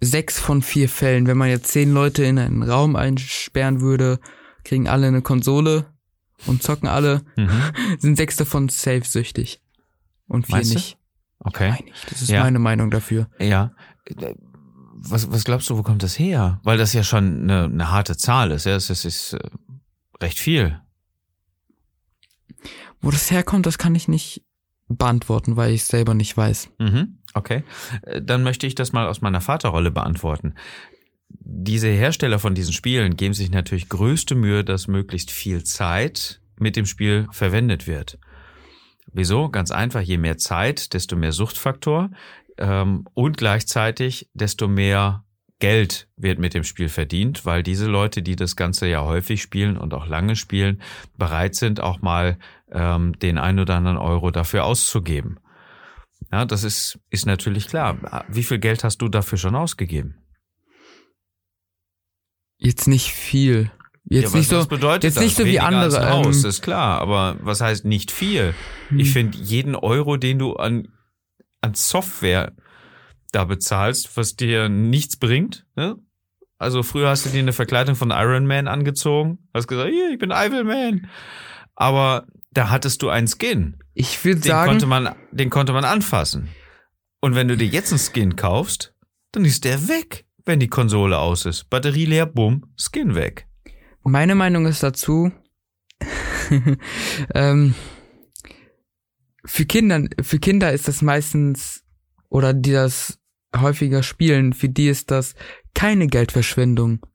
sechs 0.06 0.40
von 0.40 0.62
vier 0.62 0.88
Fällen. 0.90 1.28
Wenn 1.28 1.38
man 1.38 1.50
jetzt 1.50 1.68
zehn 1.68 1.92
Leute 1.92 2.24
in 2.24 2.40
einen 2.40 2.63
Raum 2.63 2.96
einsperren 2.96 3.81
würde, 3.81 4.19
kriegen 4.63 4.88
alle 4.88 5.07
eine 5.07 5.22
Konsole 5.22 5.86
und 6.48 6.63
zocken 6.63 6.88
alle, 6.88 7.24
Mhm. 7.36 7.50
sind 8.00 8.16
sechs 8.18 8.36
davon 8.36 8.69
safe 8.69 9.04
süchtig. 9.04 9.62
Und 10.28 10.46
vier 10.48 10.56
Meinst 10.57 10.72
du? 10.72 10.75
nicht. 10.75 10.98
Okay. 11.40 11.69
Meine 11.72 11.90
ich. 11.90 12.06
Das 12.10 12.22
ist 12.22 12.30
Ja. 12.30 12.44
meine 12.44 12.60
Meinung 12.60 12.90
dafür. 12.92 13.28
Ja. 13.40 13.72
Was, 15.07 15.31
was 15.31 15.44
glaubst 15.44 15.69
du, 15.69 15.78
wo 15.78 15.84
kommt 15.84 16.02
das 16.02 16.18
her? 16.18 16.60
Weil 16.63 16.78
das 16.78 16.94
ja 16.94 17.04
schon 17.04 17.44
eine, 17.44 17.66
eine 17.66 17.92
harte 17.92 18.18
Zahl 18.18 18.52
ist. 18.52 18.66
Ja, 18.66 18.74
das 18.74 18.90
ist, 18.90 19.06
ist 19.06 19.34
äh, 19.34 19.40
recht 20.22 20.40
viel. 20.40 20.80
Wo 23.02 23.12
das 23.12 23.30
herkommt, 23.30 23.66
das 23.68 23.78
kann 23.78 23.94
ich 23.94 24.07
nicht 24.07 24.44
beantworten, 24.87 25.55
weil 25.55 25.73
ich 25.73 25.85
selber 25.85 26.13
nicht 26.13 26.35
weiß. 26.35 26.69
Mhm. 26.79 27.19
Okay. 27.33 27.63
Äh, 28.03 28.21
Dann 28.21 28.43
möchte 28.43 28.67
ich 28.67 28.75
das 28.75 28.93
mal 28.93 29.07
aus 29.07 29.21
meiner 29.21 29.41
Vaterrolle 29.41 29.91
beantworten. 29.91 30.55
Diese 31.29 31.89
Hersteller 31.89 32.39
von 32.39 32.55
diesen 32.55 32.73
Spielen 32.73 33.17
geben 33.17 33.33
sich 33.33 33.51
natürlich 33.51 33.89
größte 33.89 34.35
Mühe, 34.35 34.63
dass 34.63 34.87
möglichst 34.87 35.31
viel 35.31 35.63
Zeit 35.63 36.41
mit 36.57 36.75
dem 36.75 36.85
Spiel 36.85 37.27
verwendet 37.31 37.87
wird. 37.87 38.17
Wieso? 39.11 39.49
Ganz 39.49 39.71
einfach, 39.71 40.01
je 40.01 40.17
mehr 40.17 40.37
Zeit, 40.37 40.93
desto 40.93 41.15
mehr 41.15 41.31
Suchtfaktor 41.31 42.11
ähm, 42.57 43.06
und 43.13 43.37
gleichzeitig 43.37 44.30
desto 44.33 44.68
mehr 44.68 45.24
Geld 45.59 46.09
wird 46.18 46.38
mit 46.38 46.54
dem 46.54 46.64
Spiel 46.64 46.90
verdient, 46.90 47.45
weil 47.45 47.64
diese 47.64 47.88
Leute, 47.88 48.21
die 48.21 48.35
das 48.35 48.56
Ganze 48.56 48.88
ja 48.88 49.04
häufig 49.04 49.42
spielen 49.42 49.78
und 49.78 49.94
auch 49.94 50.06
lange 50.06 50.35
spielen, 50.35 50.81
bereit 51.18 51.56
sind, 51.56 51.80
auch 51.80 52.02
mal 52.02 52.38
ähm, 52.71 53.18
den 53.19 53.38
ein 53.38 53.59
oder 53.59 53.76
anderen 53.76 53.97
Euro 53.97 54.31
dafür 54.31 54.66
auszugeben. 54.66 55.40
Ja, 56.31 56.45
das 56.45 56.64
ist, 56.64 57.00
ist 57.09 57.26
natürlich 57.26 57.68
klar. 57.68 58.26
Wie 58.28 58.44
viel 58.44 58.59
Geld 58.59 58.83
hast 58.83 58.97
du 58.97 59.07
dafür 59.07 59.38
schon 59.38 59.56
ausgegeben? 59.56 60.16
Jetzt 62.57 62.88
nicht 62.88 63.12
viel. 63.12 63.71
Jetzt 64.06 64.33
ja, 64.33 64.40
nicht 64.40 64.50
so. 64.50 64.57
jetzt 64.59 65.04
das? 65.04 65.19
nicht 65.19 65.35
so 65.35 65.44
wie 65.44 65.54
Weniger 65.54 65.64
andere, 65.66 66.09
Haus, 66.09 66.44
ähm, 66.44 66.50
ist 66.50 66.62
klar. 66.62 67.00
Aber 67.00 67.38
was 67.42 67.62
heißt 67.62 67.85
nicht 67.85 68.12
viel? 68.12 68.54
Hm. 68.90 69.00
Ich 69.00 69.12
finde, 69.12 69.38
jeden 69.38 69.76
Euro, 69.76 70.18
den 70.18 70.40
du 70.40 70.54
an, 70.54 70.90
an 71.62 71.74
Software 71.74 72.54
da 73.35 73.45
bezahlst, 73.45 74.15
was 74.18 74.35
dir 74.35 74.69
nichts 74.69 75.18
bringt, 75.18 75.65
ne? 75.75 75.97
Also 76.57 76.83
früher 76.83 77.09
hast 77.09 77.25
du 77.25 77.30
dir 77.30 77.39
eine 77.39 77.54
Verkleidung 77.54 77.95
von 77.95 78.11
Iron 78.11 78.47
Man 78.47 78.68
angezogen, 78.68 79.39
hast 79.54 79.68
gesagt, 79.68 79.92
hier, 79.92 80.09
ich 80.11 80.18
bin 80.18 80.31
Iron 80.31 80.65
Man. 80.68 81.09
Aber 81.75 82.25
da 82.51 82.69
hattest 82.69 83.01
du 83.01 83.09
einen 83.09 83.27
Skin. 83.27 83.77
Ich 83.94 84.23
würde 84.23 84.39
Den 84.39 84.47
sagen, 84.47 84.69
konnte 84.71 84.85
man, 84.85 85.15
den 85.31 85.49
konnte 85.49 85.73
man 85.73 85.83
anfassen. 85.83 86.49
Und 87.19 87.35
wenn 87.35 87.49
du 87.49 87.57
dir 87.57 87.68
jetzt 87.68 87.92
einen 87.92 87.99
Skin 87.99 88.35
kaufst, 88.37 88.94
dann 89.33 89.44
ist 89.44 89.65
der 89.65 89.89
weg, 89.89 90.25
wenn 90.45 90.61
die 90.61 90.69
Konsole 90.69 91.18
aus 91.18 91.45
ist. 91.45 91.69
Batterie 91.69 92.06
leer, 92.06 92.25
bumm, 92.25 92.73
Skin 92.77 93.15
weg. 93.15 93.47
meine 94.04 94.35
Meinung 94.35 94.65
ist 94.65 94.81
dazu, 94.81 95.31
ähm, 97.33 97.75
für 99.44 99.65
Kinder, 99.65 100.04
für 100.21 100.39
Kinder 100.39 100.71
ist 100.71 100.87
das 100.87 101.01
meistens, 101.01 101.83
oder 102.30 102.54
die 102.54 102.71
das 102.71 103.19
häufiger 103.62 104.04
spielen, 104.04 104.54
für 104.54 104.69
die 104.69 104.88
ist 104.88 105.12
das 105.12 105.35
keine 105.74 106.07
Geldverschwendung. 106.07 107.06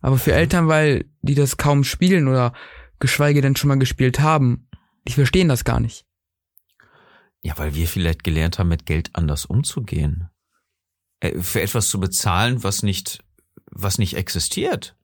Aber 0.00 0.18
für 0.18 0.32
Eltern, 0.32 0.68
weil 0.68 1.06
die 1.22 1.34
das 1.34 1.56
kaum 1.56 1.84
spielen 1.84 2.28
oder 2.28 2.52
geschweige 2.98 3.40
denn 3.40 3.56
schon 3.56 3.68
mal 3.68 3.78
gespielt 3.78 4.20
haben, 4.20 4.68
die 5.06 5.12
verstehen 5.12 5.48
das 5.48 5.64
gar 5.64 5.80
nicht. 5.80 6.04
Ja, 7.42 7.56
weil 7.56 7.74
wir 7.74 7.86
vielleicht 7.86 8.24
gelernt 8.24 8.58
haben, 8.58 8.68
mit 8.68 8.86
Geld 8.86 9.10
anders 9.12 9.44
umzugehen. 9.44 10.28
Äh, 11.20 11.40
Für 11.40 11.62
etwas 11.62 11.88
zu 11.88 12.00
bezahlen, 12.00 12.62
was 12.62 12.82
nicht, 12.82 13.24
was 13.70 13.98
nicht 13.98 14.16
existiert. 14.16 14.96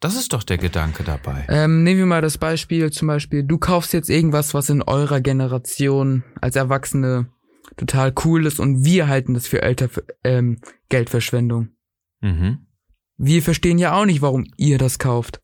Das 0.00 0.16
ist 0.16 0.32
doch 0.32 0.42
der 0.42 0.56
Gedanke 0.56 1.04
dabei. 1.04 1.44
Ähm, 1.48 1.82
nehmen 1.82 1.98
wir 1.98 2.06
mal 2.06 2.22
das 2.22 2.38
Beispiel, 2.38 2.90
zum 2.90 3.08
Beispiel, 3.08 3.42
du 3.42 3.58
kaufst 3.58 3.92
jetzt 3.92 4.08
irgendwas, 4.08 4.54
was 4.54 4.70
in 4.70 4.82
eurer 4.82 5.20
Generation 5.20 6.24
als 6.40 6.56
Erwachsene 6.56 7.28
total 7.80 8.12
cool 8.24 8.46
ist 8.46 8.60
und 8.60 8.84
wir 8.84 9.08
halten 9.08 9.34
das 9.34 9.46
für 9.46 9.62
älter 9.62 9.88
ähm, 10.22 10.60
Geldverschwendung. 10.90 11.70
Mhm. 12.20 12.66
Wir 13.16 13.42
verstehen 13.42 13.78
ja 13.78 13.98
auch 13.98 14.04
nicht, 14.04 14.22
warum 14.22 14.46
ihr 14.56 14.78
das 14.78 14.98
kauft. 14.98 15.40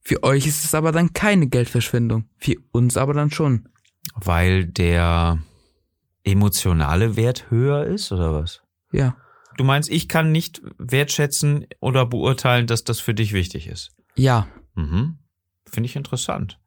Für 0.00 0.22
euch 0.22 0.46
ist 0.46 0.64
es 0.64 0.74
aber 0.74 0.92
dann 0.92 1.12
keine 1.12 1.48
Geldverschwendung. 1.48 2.28
Für 2.36 2.56
uns 2.72 2.96
aber 2.96 3.14
dann 3.14 3.30
schon. 3.30 3.68
Weil 4.14 4.66
der 4.66 5.42
emotionale 6.22 7.16
Wert 7.16 7.50
höher 7.50 7.84
ist, 7.86 8.12
oder 8.12 8.32
was? 8.34 8.62
Ja. 8.92 9.16
Du 9.56 9.64
meinst, 9.64 9.90
ich 9.90 10.08
kann 10.08 10.32
nicht 10.32 10.62
wertschätzen 10.78 11.66
oder 11.80 12.06
beurteilen, 12.06 12.66
dass 12.66 12.84
das 12.84 13.00
für 13.00 13.14
dich 13.14 13.32
wichtig 13.32 13.66
ist. 13.66 13.92
Ja. 14.14 14.46
Mhm. 14.74 15.18
Finde 15.66 15.88
ich 15.88 15.96
interessant. 15.96 16.60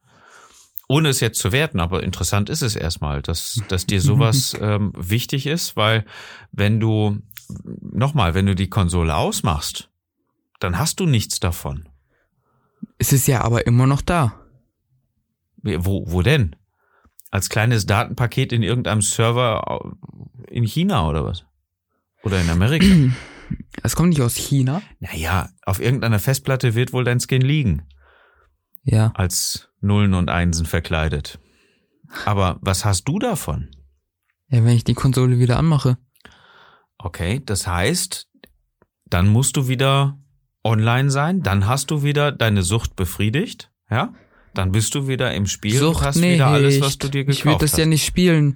Ohne 0.87 1.09
es 1.09 1.19
jetzt 1.19 1.39
zu 1.39 1.51
werten, 1.51 1.79
aber 1.79 2.03
interessant 2.03 2.49
ist 2.49 2.61
es 2.61 2.75
erstmal, 2.75 3.21
dass, 3.21 3.61
dass 3.67 3.85
dir 3.85 3.99
sowas 3.99 4.55
ähm, 4.61 4.93
wichtig 4.95 5.45
ist, 5.45 5.75
weil 5.75 6.05
wenn 6.51 6.79
du, 6.79 7.19
nochmal, 7.81 8.33
wenn 8.33 8.45
du 8.45 8.55
die 8.55 8.69
Konsole 8.69 9.15
ausmachst, 9.15 9.89
dann 10.59 10.79
hast 10.79 10.99
du 10.99 11.05
nichts 11.05 11.39
davon. 11.39 11.89
Es 12.97 13.11
ist 13.11 13.27
ja 13.27 13.41
aber 13.41 13.67
immer 13.67 13.85
noch 13.85 14.01
da. 14.01 14.39
Wo, 15.61 16.05
wo 16.07 16.21
denn? 16.21 16.55
Als 17.31 17.49
kleines 17.49 17.85
Datenpaket 17.85 18.53
in 18.53 18.63
irgendeinem 18.63 19.01
Server 19.01 19.93
in 20.47 20.63
China 20.63 21.09
oder 21.09 21.25
was? 21.25 21.45
Oder 22.23 22.41
in 22.41 22.49
Amerika? 22.49 22.85
Es 23.81 23.95
kommt 23.95 24.09
nicht 24.09 24.21
aus 24.21 24.35
China. 24.35 24.81
Naja, 24.99 25.49
auf 25.63 25.79
irgendeiner 25.79 26.19
Festplatte 26.19 26.75
wird 26.75 26.91
wohl 26.91 27.05
dein 27.05 27.21
Skin 27.21 27.41
liegen. 27.41 27.83
Ja. 28.89 29.11
Als 29.15 29.69
Nullen 29.81 30.13
und 30.13 30.29
Einsen 30.29 30.65
verkleidet. 30.65 31.39
Aber 32.25 32.57
was 32.61 32.85
hast 32.85 33.03
du 33.07 33.19
davon? 33.19 33.69
Ja, 34.49 34.63
wenn 34.63 34.75
ich 34.75 34.85
die 34.85 34.93
Konsole 34.93 35.39
wieder 35.39 35.57
anmache. 35.57 35.97
Okay, 36.97 37.41
das 37.45 37.67
heißt, 37.67 38.29
dann 39.05 39.27
musst 39.27 39.57
du 39.57 39.67
wieder 39.67 40.17
online 40.63 41.11
sein, 41.11 41.43
dann 41.43 41.67
hast 41.67 41.91
du 41.91 42.01
wieder 42.01 42.31
deine 42.31 42.63
Sucht 42.63 42.95
befriedigt, 42.95 43.71
ja? 43.89 44.13
Dann 44.53 44.71
bist 44.71 44.95
du 44.95 45.07
wieder 45.07 45.33
im 45.33 45.45
Spiel 45.45 45.77
Sucht 45.77 45.97
und 45.99 46.05
hast 46.05 46.15
nicht. 46.15 46.35
wieder 46.35 46.47
alles, 46.47 46.81
was 46.81 46.97
du 46.97 47.09
dir 47.09 47.25
gekauft 47.25 47.39
Ich 47.39 47.45
würde 47.45 47.59
das 47.59 47.73
hast. 47.73 47.79
ja 47.79 47.85
nicht 47.85 48.05
spielen, 48.05 48.55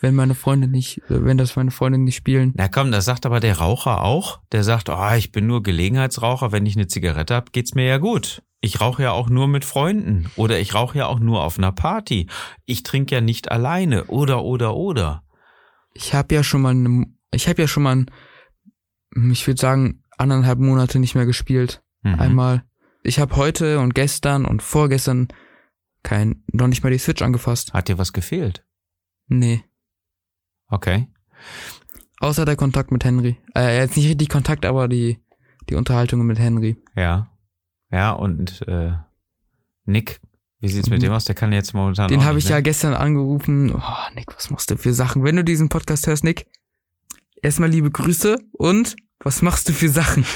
wenn 0.00 0.14
meine 0.14 0.34
Freunde 0.34 0.68
nicht, 0.68 1.02
wenn 1.08 1.38
das 1.38 1.56
meine 1.56 1.70
Freunde 1.70 1.98
nicht 1.98 2.16
spielen. 2.16 2.52
Na 2.56 2.68
komm, 2.68 2.92
das 2.92 3.04
sagt 3.04 3.26
aber 3.26 3.40
der 3.40 3.58
Raucher 3.58 4.02
auch. 4.02 4.40
Der 4.52 4.64
sagt, 4.64 4.88
oh, 4.88 5.14
ich 5.16 5.32
bin 5.32 5.46
nur 5.46 5.62
Gelegenheitsraucher, 5.62 6.52
wenn 6.52 6.66
ich 6.66 6.76
eine 6.76 6.86
Zigarette 6.86 7.34
hab, 7.34 7.52
geht's 7.52 7.74
mir 7.74 7.86
ja 7.86 7.98
gut. 7.98 8.42
Ich 8.60 8.80
rauche 8.80 9.02
ja 9.04 9.12
auch 9.12 9.28
nur 9.28 9.46
mit 9.46 9.64
Freunden 9.64 10.30
oder 10.36 10.58
ich 10.58 10.74
rauche 10.74 10.98
ja 10.98 11.06
auch 11.06 11.20
nur 11.20 11.42
auf 11.42 11.58
einer 11.58 11.72
Party. 11.72 12.28
Ich 12.64 12.82
trinke 12.82 13.14
ja 13.14 13.20
nicht 13.20 13.50
alleine 13.50 14.04
oder 14.04 14.42
oder 14.42 14.74
oder. 14.74 15.22
Ich 15.94 16.14
habe 16.14 16.34
ja 16.34 16.42
schon 16.42 16.62
mal, 16.62 16.74
ne, 16.74 17.06
ich 17.32 17.48
habe 17.48 17.62
ja 17.62 17.68
schon 17.68 17.84
mal, 17.84 17.96
ein, 17.96 18.10
ich 19.30 19.46
würde 19.46 19.60
sagen, 19.60 20.02
anderthalb 20.16 20.58
Monate 20.58 20.98
nicht 20.98 21.14
mehr 21.14 21.26
gespielt. 21.26 21.82
Mhm. 22.02 22.14
Einmal. 22.14 22.64
Ich 23.04 23.20
habe 23.20 23.36
heute 23.36 23.78
und 23.78 23.94
gestern 23.94 24.44
und 24.44 24.62
vorgestern 24.62 25.28
kein, 26.02 26.42
noch 26.52 26.66
nicht 26.66 26.82
mal 26.82 26.90
die 26.90 26.98
Switch 26.98 27.22
angefasst. 27.22 27.72
Hat 27.72 27.88
dir 27.88 27.98
was 27.98 28.12
gefehlt? 28.12 28.64
Nee. 29.28 29.64
Okay. 30.68 31.08
Außer 32.20 32.44
der 32.44 32.56
Kontakt 32.56 32.90
mit 32.90 33.04
Henry. 33.04 33.36
Äh, 33.56 33.78
jetzt 33.78 33.96
nicht 33.96 34.08
richtig 34.08 34.28
Kontakt, 34.28 34.66
aber 34.66 34.88
die, 34.88 35.18
die 35.68 35.74
Unterhaltung 35.76 36.26
mit 36.26 36.38
Henry. 36.38 36.76
Ja. 36.96 37.30
Ja, 37.90 38.10
und 38.12 38.66
äh, 38.68 38.92
Nick, 39.84 40.20
wie 40.60 40.68
sieht's 40.68 40.90
mit 40.90 40.98
Mhm. 41.00 41.04
dem 41.06 41.12
aus? 41.12 41.24
Der 41.24 41.34
kann 41.34 41.52
jetzt 41.52 41.72
momentan. 41.74 42.08
Den 42.08 42.24
habe 42.24 42.38
ich 42.38 42.48
ja 42.48 42.56
ne? 42.56 42.62
gestern 42.64 42.94
angerufen. 42.94 43.72
Oh, 43.74 44.14
Nick, 44.14 44.34
was 44.34 44.50
machst 44.50 44.70
du 44.70 44.76
für 44.76 44.92
Sachen? 44.92 45.22
Wenn 45.24 45.36
du 45.36 45.44
diesen 45.44 45.68
Podcast 45.68 46.06
hörst, 46.06 46.24
Nick, 46.24 46.46
erstmal 47.42 47.70
liebe 47.70 47.90
Grüße 47.90 48.36
und 48.52 48.96
was 49.20 49.40
machst 49.42 49.68
du 49.68 49.72
für 49.72 49.88
Sachen? 49.88 50.24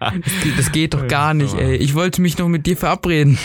Das 0.00 0.22
geht, 0.42 0.58
das 0.58 0.72
geht 0.72 0.94
doch 0.94 1.06
gar 1.06 1.34
nicht, 1.34 1.52
ey. 1.52 1.76
Ich 1.76 1.94
wollte 1.94 2.22
mich 2.22 2.38
noch 2.38 2.48
mit 2.48 2.64
dir 2.64 2.78
verabreden. 2.78 3.36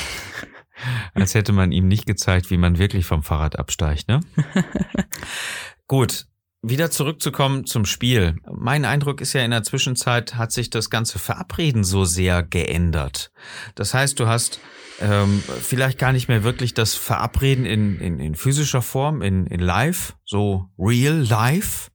Als 1.13 1.35
hätte 1.35 1.51
man 1.51 1.73
ihm 1.73 1.89
nicht 1.89 2.05
gezeigt, 2.05 2.49
wie 2.51 2.57
man 2.57 2.77
wirklich 2.77 3.05
vom 3.05 3.21
Fahrrad 3.21 3.59
absteigt, 3.59 4.07
ne? 4.07 4.21
Gut. 5.91 6.25
Wieder 6.61 6.89
zurückzukommen 6.89 7.65
zum 7.65 7.83
Spiel. 7.83 8.37
Mein 8.49 8.85
Eindruck 8.85 9.19
ist 9.19 9.33
ja, 9.33 9.41
in 9.41 9.51
der 9.51 9.63
Zwischenzeit 9.63 10.35
hat 10.35 10.53
sich 10.53 10.69
das 10.69 10.89
ganze 10.89 11.19
Verabreden 11.19 11.83
so 11.83 12.05
sehr 12.05 12.43
geändert. 12.43 13.33
Das 13.75 13.93
heißt, 13.93 14.17
du 14.17 14.25
hast 14.25 14.61
ähm, 15.01 15.43
vielleicht 15.61 15.99
gar 15.99 16.13
nicht 16.13 16.29
mehr 16.29 16.45
wirklich 16.45 16.73
das 16.73 16.95
Verabreden 16.95 17.65
in, 17.65 17.99
in, 17.99 18.19
in 18.19 18.35
physischer 18.35 18.81
Form, 18.81 19.21
in, 19.21 19.47
in 19.47 19.59
Live, 19.59 20.15
so 20.23 20.69
real 20.79 21.27
life, 21.27 21.91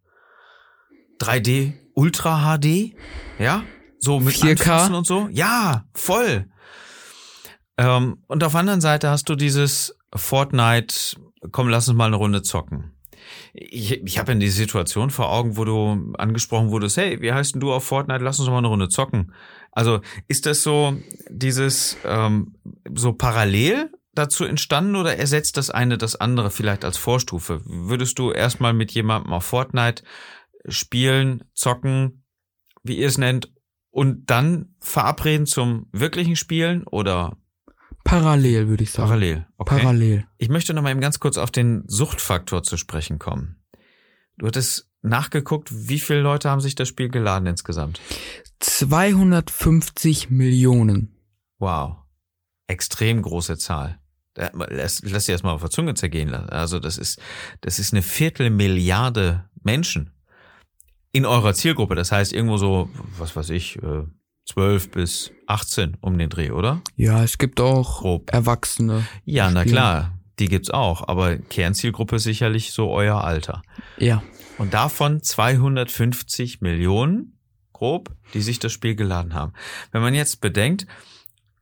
3D, 1.18 1.72
Ultra 1.94 2.58
HD, 2.58 2.94
ja, 3.38 3.62
so 3.98 4.20
mit 4.20 4.34
4K? 4.34 4.50
Anfassen 4.50 4.94
und 4.94 5.06
so. 5.06 5.30
Ja, 5.32 5.86
voll. 5.94 6.50
Ähm, 7.78 8.18
und 8.26 8.44
auf 8.44 8.52
der 8.52 8.60
anderen 8.60 8.82
Seite 8.82 9.08
hast 9.08 9.30
du 9.30 9.36
dieses 9.36 9.96
Fortnite, 10.14 11.16
komm, 11.50 11.70
lass 11.70 11.88
uns 11.88 11.96
mal 11.96 12.08
eine 12.08 12.16
Runde 12.16 12.42
zocken. 12.42 12.92
Ich, 13.58 14.02
ich 14.02 14.18
habe 14.18 14.32
ja 14.32 14.38
die 14.38 14.48
Situation 14.48 15.08
vor 15.10 15.32
Augen, 15.32 15.56
wo 15.56 15.64
du 15.64 16.12
angesprochen 16.18 16.70
wurdest, 16.70 16.98
hey, 16.98 17.22
wie 17.22 17.32
heißt 17.32 17.54
denn 17.54 17.60
du 17.60 17.72
auf 17.72 17.84
Fortnite? 17.84 18.22
Lass 18.22 18.38
uns 18.38 18.50
mal 18.50 18.58
eine 18.58 18.66
Runde 18.66 18.90
zocken. 18.90 19.32
Also 19.72 20.00
ist 20.28 20.44
das 20.44 20.62
so 20.62 20.96
dieses 21.30 21.96
ähm, 22.04 22.54
so 22.94 23.14
parallel 23.14 23.90
dazu 24.12 24.44
entstanden 24.44 24.96
oder 24.96 25.16
ersetzt 25.16 25.56
das 25.56 25.70
eine 25.70 25.96
das 25.96 26.16
andere 26.16 26.50
vielleicht 26.50 26.84
als 26.84 26.98
Vorstufe? 26.98 27.62
Würdest 27.64 28.18
du 28.18 28.30
erstmal 28.30 28.74
mit 28.74 28.92
jemandem 28.92 29.32
auf 29.32 29.44
Fortnite 29.44 30.02
spielen, 30.68 31.44
zocken, 31.54 32.24
wie 32.82 32.98
ihr 32.98 33.08
es 33.08 33.18
nennt, 33.18 33.50
und 33.90 34.28
dann 34.28 34.74
verabreden 34.80 35.46
zum 35.46 35.88
wirklichen 35.92 36.36
Spielen 36.36 36.84
oder 36.84 37.38
Parallel, 38.06 38.68
würde 38.68 38.84
ich 38.84 38.92
sagen. 38.92 39.08
parallel? 39.08 39.46
Okay. 39.58 39.76
Parallel. 39.76 40.26
Ich 40.38 40.48
möchte 40.48 40.72
noch 40.74 40.82
mal 40.82 40.90
eben 40.90 41.00
ganz 41.00 41.18
kurz 41.18 41.38
auf 41.38 41.50
den 41.50 41.84
Suchtfaktor 41.88 42.62
zu 42.62 42.76
sprechen 42.76 43.18
kommen. 43.18 43.56
Du 44.38 44.46
hattest 44.46 44.88
nachgeguckt, 45.02 45.70
wie 45.72 45.98
viele 45.98 46.20
Leute 46.20 46.48
haben 46.50 46.60
sich 46.60 46.74
das 46.74 46.88
Spiel 46.88 47.08
geladen 47.08 47.46
insgesamt? 47.46 48.00
250 48.60 50.30
Millionen. 50.30 51.16
Wow. 51.58 51.96
Extrem 52.68 53.22
große 53.22 53.58
Zahl. 53.58 53.98
Lass, 54.36 55.02
lass 55.02 55.26
dir 55.26 55.32
das 55.32 55.42
mal 55.42 55.52
auf 55.52 55.62
der 55.62 55.70
Zunge 55.70 55.94
zergehen 55.94 56.28
lassen. 56.28 56.50
Also 56.50 56.78
das 56.78 56.98
ist, 56.98 57.20
das 57.62 57.78
ist 57.78 57.92
eine 57.92 58.02
Viertelmilliarde 58.02 59.48
Menschen 59.62 60.12
in 61.12 61.24
eurer 61.24 61.54
Zielgruppe. 61.54 61.94
Das 61.94 62.12
heißt 62.12 62.32
irgendwo 62.32 62.58
so, 62.58 62.90
was 63.16 63.34
weiß 63.34 63.50
ich, 63.50 63.82
äh, 63.82 64.04
12 64.46 64.90
bis 64.90 65.32
18 65.46 65.96
um 66.00 66.16
den 66.18 66.30
Dreh, 66.30 66.50
oder? 66.50 66.80
Ja, 66.96 67.22
es 67.22 67.38
gibt 67.38 67.60
auch 67.60 68.00
Grob. 68.00 68.32
Erwachsene. 68.32 69.06
Ja, 69.24 69.50
na 69.50 69.60
Spielen. 69.60 69.74
klar. 69.74 70.18
Die 70.38 70.48
gibt's 70.48 70.70
auch. 70.70 71.08
Aber 71.08 71.36
Kernzielgruppe 71.36 72.16
ist 72.16 72.24
sicherlich 72.24 72.72
so 72.72 72.90
euer 72.90 73.24
Alter. 73.24 73.62
Ja. 73.98 74.22
Und 74.58 74.74
davon 74.74 75.22
250 75.22 76.60
Millionen, 76.60 77.38
grob, 77.72 78.14
die 78.34 78.42
sich 78.42 78.58
das 78.58 78.72
Spiel 78.72 78.94
geladen 78.94 79.34
haben. 79.34 79.52
Wenn 79.92 80.02
man 80.02 80.14
jetzt 80.14 80.40
bedenkt, 80.40 80.86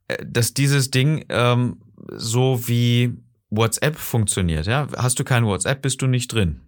äh, 0.09 0.25
dass 0.27 0.55
dieses 0.55 0.91
Ding 0.91 1.25
ähm, 1.29 1.81
so 2.13 2.69
wie 2.69 3.15
WhatsApp 3.51 3.97
funktioniert, 3.97 4.67
ja, 4.67 4.89
hast 4.97 5.19
du 5.19 5.25
kein 5.25 5.45
WhatsApp, 5.45 5.83
bist 5.83 6.03
du 6.03 6.07
nicht 6.07 6.33
drin. 6.33 6.61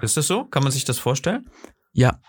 Ist 0.00 0.16
das 0.16 0.26
so? 0.26 0.44
Kann 0.44 0.62
man 0.62 0.72
sich 0.72 0.84
das 0.84 0.98
vorstellen? 0.98 1.50
Ja. 1.92 2.20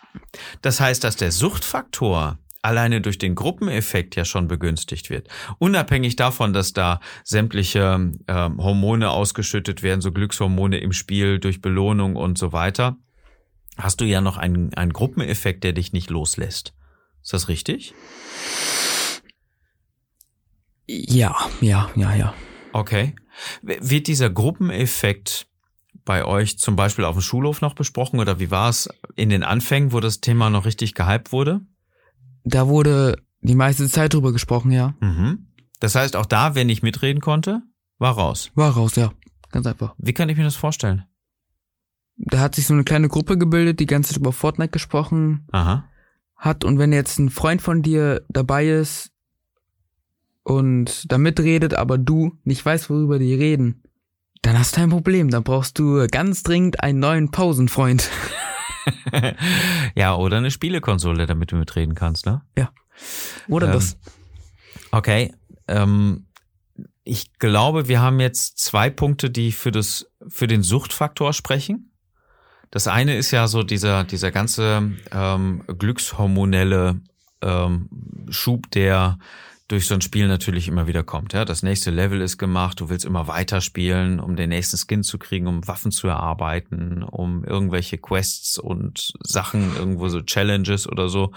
Das 0.62 0.80
heißt, 0.80 1.04
dass 1.04 1.16
der 1.16 1.32
Suchtfaktor 1.32 2.40
alleine 2.68 3.02
durch 3.02 3.18
den 3.18 3.34
Gruppeneffekt 3.34 4.16
ja 4.16 4.26
schon 4.26 4.48
begünstigt 4.48 5.10
wird. 5.10 5.28
Unabhängig 5.58 6.16
davon, 6.16 6.54
dass 6.54 6.74
da 6.74 7.00
sämtliche 7.24 8.12
ähm, 8.28 8.58
Hormone 8.58 9.10
ausgeschüttet 9.10 9.84
werden, 9.84 10.02
so 10.02 10.12
Glückshormone 10.12 10.78
im 10.80 10.94
Spiel 10.94 11.40
durch 11.40 11.62
Belohnung 11.62 12.16
und 12.16 12.38
so 12.38 12.52
weiter, 12.52 12.98
hast 13.78 14.02
du 14.02 14.06
ja 14.06 14.22
noch 14.22 14.38
einen, 14.38 14.74
einen 14.74 14.94
Gruppeneffekt, 14.94 15.64
der 15.64 15.74
dich 15.74 15.94
nicht 15.94 16.10
loslässt. 16.10 16.74
Ist 17.24 17.34
das 17.34 17.48
richtig? 17.48 17.94
Ja, 20.88 21.36
ja, 21.62 21.90
ja, 21.96 22.16
ja. 22.16 22.34
Okay. 22.74 23.16
Wird 23.62 24.08
dieser 24.08 24.30
Gruppeneffekt 24.30 25.48
bei 26.06 26.26
euch 26.26 26.58
zum 26.58 26.76
Beispiel 26.76 27.06
auf 27.06 27.16
dem 27.16 27.22
Schulhof 27.22 27.62
noch 27.62 27.74
besprochen 27.74 28.20
oder 28.20 28.40
wie 28.40 28.50
war 28.50 28.70
es 28.70 28.90
in 29.16 29.30
den 29.30 29.44
Anfängen, 29.44 29.92
wo 29.92 30.00
das 30.00 30.22
Thema 30.22 30.50
noch 30.50 30.66
richtig 30.66 30.96
gehypt 30.96 31.32
wurde? 31.32 31.62
Da 32.48 32.68
wurde 32.68 33.22
die 33.42 33.56
meiste 33.56 33.88
Zeit 33.90 34.14
drüber 34.14 34.32
gesprochen, 34.32 34.72
ja. 34.72 34.96
Mhm. 35.02 35.48
Das 35.80 35.96
heißt, 35.96 36.16
auch 36.16 36.26
da, 36.26 36.56
wenn 36.56 36.70
ich 36.70 36.82
mitreden 36.82 37.22
konnte, 37.22 37.62
war 37.98 38.14
raus. 38.14 38.52
War 38.56 38.72
raus, 38.72 38.96
ja. 38.96 39.12
Ganz 39.52 39.68
einfach. 39.68 39.96
Wie 39.98 40.14
kann 40.14 40.30
ich 40.30 40.38
mir 40.38 40.44
das 40.44 40.56
vorstellen? 40.56 41.06
Da 42.16 42.40
hat 42.40 42.56
sich 42.56 42.66
so 42.66 42.74
eine 42.74 42.84
kleine 42.84 43.10
Gruppe 43.10 43.38
gebildet, 43.38 43.80
die 43.80 43.86
ganze 43.86 44.14
Zeit 44.14 44.22
über 44.22 44.34
Fortnite 44.34 44.72
gesprochen 44.72 45.48
Aha. 45.52 45.86
hat. 46.36 46.64
Und 46.64 46.80
wenn 46.80 46.94
jetzt 46.94 47.20
ein 47.20 47.30
Freund 47.30 47.62
von 47.62 47.82
dir 47.82 48.26
dabei 48.30 48.68
ist, 48.68 49.12
und 50.48 51.12
da 51.12 51.18
mitredet, 51.18 51.74
aber 51.74 51.98
du 51.98 52.38
nicht 52.46 52.66
weißt, 52.66 52.90
worüber 52.90 53.20
die 53.20 53.34
reden, 53.34 53.84
dann 54.44 54.58
hast 54.58 54.78
du 54.78 54.82
ein 54.82 54.90
Problem. 54.90 55.30
Dann 55.30 55.44
brauchst 55.44 55.78
du 55.78 56.08
ganz 56.10 56.42
dringend 56.42 56.82
einen 56.82 57.00
neuen 57.00 57.32
Pausenfreund. 57.32 58.10
ja, 59.96 60.16
oder 60.16 60.38
eine 60.38 60.52
Spielekonsole, 60.52 61.26
damit 61.26 61.52
du 61.52 61.56
mitreden 61.56 61.96
kannst, 61.96 62.26
ne? 62.26 62.42
Ja. 62.58 62.72
Oder 63.48 63.68
Ähm, 63.68 63.74
das. 63.74 63.98
Okay. 64.92 65.34
Ähm, 65.68 66.28
ich 67.04 67.38
glaube, 67.40 67.88
wir 67.88 68.02
haben 68.02 68.20
jetzt 68.20 68.60
zwei 68.60 68.90
Punkte, 68.90 69.30
die 69.30 69.52
für 69.52 69.72
das, 69.72 70.12
für 70.28 70.48
den 70.48 70.62
Suchtfaktor 70.62 71.34
sprechen. 71.34 71.92
Das 72.70 72.88
eine 72.88 73.16
ist 73.16 73.32
ja 73.32 73.48
so 73.48 73.64
dieser, 73.64 74.04
dieser 74.04 74.32
ganze 74.32 74.92
ähm, 75.12 75.64
glückshormonelle 75.68 77.00
ähm, 77.42 77.90
Schub, 78.30 78.70
der 78.72 79.20
durch 79.68 79.86
so 79.86 79.96
ein 79.96 80.02
Spiel 80.02 80.28
natürlich 80.28 80.68
immer 80.68 80.88
wieder 80.88 81.04
kommt. 81.04 81.34
Ja, 81.34 81.44
das 81.44 81.62
nächste 81.62 81.92
Level 81.92 82.22
ist 82.22 82.38
gemacht, 82.38 82.80
du 82.80 82.90
willst 82.90 83.06
immer 83.06 83.28
weiter 83.28 83.60
spielen, 83.60 84.20
um 84.20 84.36
den 84.36 84.50
nächsten 84.50 84.78
Skin 84.78 85.04
zu 85.04 85.18
kriegen, 85.18 85.48
um 85.48 85.68
Waffen 85.68 85.92
zu 85.92 86.08
erarbeiten, 86.08 87.04
um 87.04 87.44
irgendwelche 87.44 87.98
Quests 87.98 88.58
und 88.58 89.14
Sachen, 89.22 89.76
irgendwo 89.76 90.08
so 90.08 90.22
Challenges 90.22 90.88
oder 90.88 91.10
so 91.10 91.34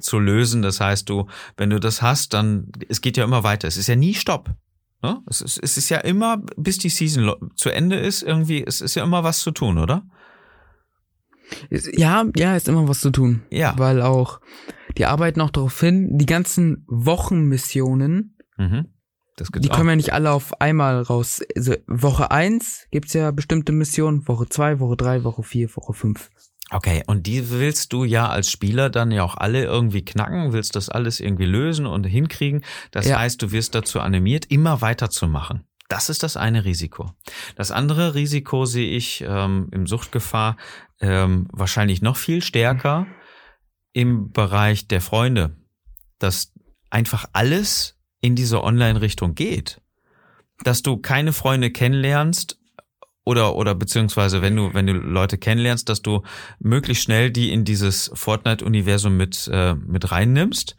zu 0.00 0.18
lösen. 0.18 0.62
Das 0.62 0.80
heißt, 0.80 1.08
du, 1.08 1.26
wenn 1.56 1.70
du 1.70 1.78
das 1.78 2.02
hast, 2.02 2.34
dann, 2.34 2.72
es 2.88 3.00
geht 3.00 3.16
ja 3.16 3.24
immer 3.24 3.44
weiter. 3.44 3.68
Es 3.68 3.76
ist 3.76 3.86
ja 3.86 3.96
nie 3.96 4.14
Stopp. 4.14 4.50
Ne? 5.02 5.22
Es, 5.26 5.40
ist, 5.40 5.58
es 5.62 5.76
ist 5.76 5.88
ja 5.90 5.98
immer, 5.98 6.38
bis 6.56 6.78
die 6.78 6.88
Season 6.88 7.52
zu 7.54 7.70
Ende 7.70 7.96
ist, 7.96 8.22
irgendwie, 8.22 8.64
es 8.64 8.80
ist 8.80 8.96
ja 8.96 9.04
immer 9.04 9.22
was 9.22 9.40
zu 9.40 9.52
tun, 9.52 9.78
oder? 9.78 10.02
Ja, 11.70 12.24
ja, 12.36 12.56
ist 12.56 12.68
immer 12.68 12.86
was 12.88 13.00
zu 13.00 13.10
tun. 13.10 13.42
Ja. 13.50 13.74
Weil 13.76 14.02
auch, 14.02 14.40
die 14.98 15.06
arbeiten 15.06 15.40
auch 15.40 15.50
darauf 15.50 15.78
hin, 15.80 16.18
die 16.18 16.26
ganzen 16.26 16.84
Wochenmissionen, 16.88 18.36
Mhm. 18.56 18.86
Die 19.56 19.70
auch. 19.70 19.74
kommen 19.76 19.88
ja 19.88 19.96
nicht 19.96 20.12
alle 20.12 20.32
auf 20.32 20.60
einmal 20.60 21.00
raus. 21.00 21.40
Also 21.56 21.74
Woche 21.86 22.30
eins 22.30 22.86
gibt's 22.90 23.14
ja 23.14 23.30
bestimmte 23.30 23.72
Missionen, 23.72 24.28
Woche 24.28 24.46
zwei, 24.50 24.80
Woche 24.80 24.98
drei, 24.98 25.24
Woche 25.24 25.42
vier, 25.42 25.74
Woche 25.76 25.94
fünf. 25.94 26.28
Okay, 26.70 27.02
und 27.06 27.26
die 27.26 27.48
willst 27.50 27.94
du 27.94 28.04
ja 28.04 28.28
als 28.28 28.50
Spieler 28.50 28.90
dann 28.90 29.10
ja 29.10 29.22
auch 29.22 29.38
alle 29.38 29.64
irgendwie 29.64 30.04
knacken, 30.04 30.52
willst 30.52 30.76
das 30.76 30.90
alles 30.90 31.20
irgendwie 31.20 31.46
lösen 31.46 31.86
und 31.86 32.04
hinkriegen. 32.04 32.62
Das 32.90 33.06
Ja. 33.08 33.18
heißt, 33.18 33.40
du 33.40 33.50
wirst 33.50 33.74
dazu 33.74 34.00
animiert, 34.00 34.44
immer 34.50 34.82
weiterzumachen. 34.82 35.64
Das 35.88 36.10
ist 36.10 36.22
das 36.22 36.36
eine 36.36 36.66
Risiko. 36.66 37.10
Das 37.56 37.70
andere 37.72 38.14
Risiko 38.14 38.66
sehe 38.66 38.90
ich 38.94 39.24
ähm, 39.26 39.68
im 39.72 39.86
Suchtgefahr 39.86 40.58
ähm, 41.00 41.48
wahrscheinlich 41.50 42.02
noch 42.02 42.18
viel 42.18 42.42
stärker 42.42 43.06
im 43.92 44.32
Bereich 44.32 44.88
der 44.88 45.00
Freunde, 45.00 45.56
dass 46.18 46.52
einfach 46.90 47.26
alles 47.32 47.98
in 48.20 48.36
diese 48.36 48.62
Online-Richtung 48.62 49.34
geht. 49.34 49.80
Dass 50.62 50.82
du 50.82 50.98
keine 50.98 51.32
Freunde 51.32 51.70
kennenlernst 51.70 52.58
oder 53.24 53.56
oder 53.56 53.74
beziehungsweise 53.74 54.42
wenn 54.42 54.56
du 54.56 54.74
wenn 54.74 54.86
du 54.86 54.92
Leute 54.92 55.38
kennenlernst, 55.38 55.88
dass 55.88 56.02
du 56.02 56.22
möglichst 56.58 57.04
schnell 57.04 57.30
die 57.30 57.52
in 57.52 57.64
dieses 57.64 58.10
Fortnite-Universum 58.14 59.16
mit 59.16 59.48
äh, 59.52 59.74
mit 59.74 60.10
reinnimmst 60.10 60.76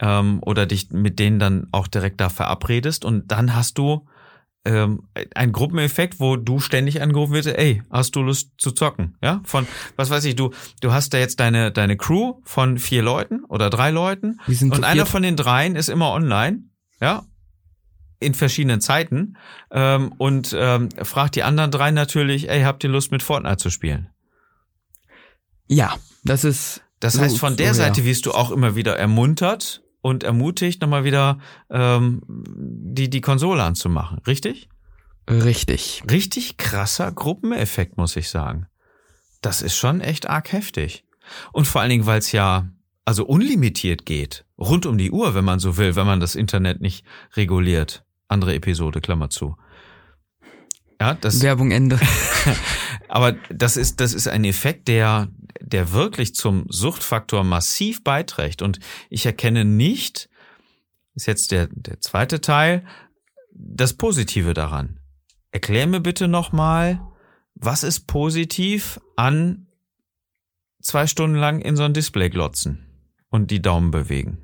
ähm, 0.00 0.38
oder 0.42 0.66
dich 0.66 0.90
mit 0.90 1.18
denen 1.18 1.38
dann 1.38 1.68
auch 1.72 1.86
direkt 1.86 2.20
da 2.20 2.28
verabredest 2.28 3.04
und 3.04 3.30
dann 3.32 3.54
hast 3.54 3.78
du 3.78 4.06
ähm, 4.66 5.08
ein 5.34 5.52
Gruppeneffekt, 5.52 6.20
wo 6.20 6.36
du 6.36 6.58
ständig 6.58 7.00
angerufen 7.00 7.32
wirst, 7.32 7.48
ey, 7.48 7.82
hast 7.90 8.16
du 8.16 8.22
Lust 8.22 8.50
zu 8.58 8.72
zocken? 8.72 9.16
Ja, 9.22 9.40
von, 9.44 9.66
was 9.96 10.10
weiß 10.10 10.24
ich, 10.24 10.36
du, 10.36 10.50
du 10.80 10.92
hast 10.92 11.14
da 11.14 11.18
jetzt 11.18 11.40
deine, 11.40 11.72
deine 11.72 11.96
Crew 11.96 12.34
von 12.44 12.78
vier 12.78 13.02
Leuten 13.02 13.44
oder 13.44 13.70
drei 13.70 13.90
Leuten 13.90 14.38
und 14.46 14.84
einer 14.84 15.06
von 15.06 15.22
den 15.22 15.36
dreien 15.36 15.76
ist 15.76 15.88
immer 15.88 16.10
online, 16.10 16.64
ja, 17.00 17.24
in 18.18 18.34
verschiedenen 18.34 18.80
Zeiten 18.80 19.36
ähm, 19.70 20.12
und 20.18 20.54
ähm, 20.58 20.88
fragt 21.02 21.36
die 21.36 21.42
anderen 21.42 21.70
drei 21.70 21.90
natürlich, 21.90 22.48
ey, 22.48 22.62
habt 22.62 22.82
ihr 22.82 22.90
Lust 22.90 23.12
mit 23.12 23.22
Fortnite 23.22 23.58
zu 23.58 23.70
spielen? 23.70 24.08
Ja, 25.68 25.96
das 26.24 26.44
ist. 26.44 26.82
Das 27.00 27.18
heißt, 27.18 27.38
von 27.38 27.56
der. 27.56 27.74
Seite 27.74 28.04
wirst 28.04 28.24
du 28.24 28.32
auch 28.32 28.50
immer 28.50 28.74
wieder 28.74 28.96
ermuntert 28.96 29.82
und 30.06 30.22
ermutigt, 30.22 30.80
nochmal 30.82 31.02
wieder 31.02 31.40
ähm, 31.68 32.22
die, 32.28 33.10
die 33.10 33.20
Konsole 33.20 33.64
anzumachen, 33.64 34.18
richtig? 34.24 34.68
Richtig. 35.28 36.04
Richtig 36.08 36.58
krasser 36.58 37.10
Gruppeneffekt, 37.10 37.96
muss 37.96 38.14
ich 38.14 38.28
sagen. 38.28 38.66
Das 39.42 39.62
ist 39.62 39.76
schon 39.76 40.00
echt 40.00 40.30
arg 40.30 40.52
heftig. 40.52 41.04
Und 41.52 41.66
vor 41.66 41.80
allen 41.80 41.90
Dingen, 41.90 42.06
weil 42.06 42.20
es 42.20 42.30
ja 42.30 42.68
also 43.04 43.26
unlimitiert 43.26 44.06
geht, 44.06 44.44
rund 44.56 44.86
um 44.86 44.96
die 44.96 45.10
Uhr, 45.10 45.34
wenn 45.34 45.44
man 45.44 45.58
so 45.58 45.76
will, 45.76 45.96
wenn 45.96 46.06
man 46.06 46.20
das 46.20 46.36
Internet 46.36 46.80
nicht 46.80 47.04
reguliert. 47.34 48.04
Andere 48.28 48.54
Episode, 48.54 49.00
Klammer 49.00 49.28
zu. 49.28 49.56
Ja, 51.00 51.14
das, 51.14 51.42
Werbung 51.42 51.72
Ende. 51.72 51.98
aber 53.08 53.32
das 53.50 53.76
ist, 53.76 54.00
das 54.00 54.14
ist 54.14 54.28
ein 54.28 54.44
Effekt, 54.44 54.86
der, 54.86 55.28
der 55.66 55.92
wirklich 55.92 56.34
zum 56.34 56.66
Suchtfaktor 56.68 57.42
massiv 57.42 58.04
beiträgt. 58.04 58.62
Und 58.62 58.78
ich 59.10 59.26
erkenne 59.26 59.64
nicht, 59.64 60.28
ist 61.14 61.26
jetzt 61.26 61.50
der, 61.50 61.68
der 61.72 62.00
zweite 62.00 62.40
Teil, 62.40 62.86
das 63.52 63.94
Positive 63.94 64.54
daran. 64.54 65.00
Erklär 65.50 65.86
mir 65.86 66.00
bitte 66.00 66.28
nochmal, 66.28 67.00
was 67.54 67.82
ist 67.82 68.06
positiv 68.06 69.00
an 69.16 69.66
zwei 70.80 71.06
Stunden 71.06 71.36
lang 71.36 71.60
in 71.60 71.76
so 71.76 71.82
ein 71.82 71.94
Display 71.94 72.30
glotzen 72.30 72.86
und 73.28 73.50
die 73.50 73.62
Daumen 73.62 73.90
bewegen? 73.90 74.38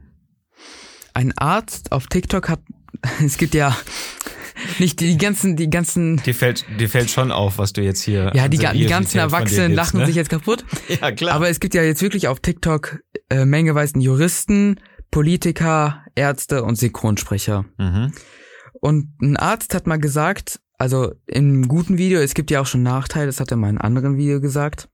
Ein 1.15 1.37
Arzt 1.39 1.93
auf 1.93 2.09
TikTok 2.09 2.49
hat, 2.49 2.63
es 3.25 3.39
gibt 3.39 3.55
ja 3.55 3.77
nicht 4.79 5.01
die 5.01 5.17
ganzen, 5.17 5.57
die 5.57 5.71
ganzen, 5.71 6.17
Dir 6.19 6.35
fällt, 6.35 6.65
dir 6.79 6.89
fällt 6.89 7.11
schon 7.11 7.31
auf, 7.33 7.59
was 7.59 7.73
du 7.73 7.83
jetzt 7.83 8.03
hier. 8.03 8.33
ja, 8.35 8.49
die, 8.49 8.59
die 8.59 8.87
ganzen 8.87 9.19
Erwachsenen 9.19 9.73
lachen 9.73 10.01
ne? 10.01 10.07
sich 10.07 10.17
jetzt 10.17 10.31
kaputt. 10.31 10.65
Ja, 11.01 11.13
klar. 11.13 11.35
Aber 11.35 11.49
es 11.49 11.61
gibt 11.61 11.75
ja 11.75 11.83
jetzt 11.83 12.03
wirklich 12.03 12.29
auf 12.29 12.41
TikTok 12.41 13.01
äh, 13.31 13.45
mengeweise 13.45 13.99
Juristen, 13.99 14.81
Politiker, 15.11 16.05
Ärzte 16.15 16.65
und 16.65 16.77
Synchronsprecher. 16.77 17.65
mhm. 17.79 18.13
Und 18.81 19.11
ein 19.23 19.37
Arzt 19.37 19.75
hat 19.75 19.87
mal 19.87 19.99
gesagt, 19.99 20.59
also 20.77 21.13
im 21.27 21.69
guten 21.69 21.99
Video, 21.99 22.19
es 22.19 22.35
gibt 22.35 22.51
ja 22.51 22.61
auch 22.61 22.67
schon 22.67 22.83
Nachteile, 22.83 23.27
das 23.27 23.39
hat 23.39 23.51
er 23.53 23.57
mal 23.57 23.69
in 23.69 23.79
einem 23.79 23.87
anderen 23.97 24.17
Video 24.17 24.41
gesagt, 24.41 24.89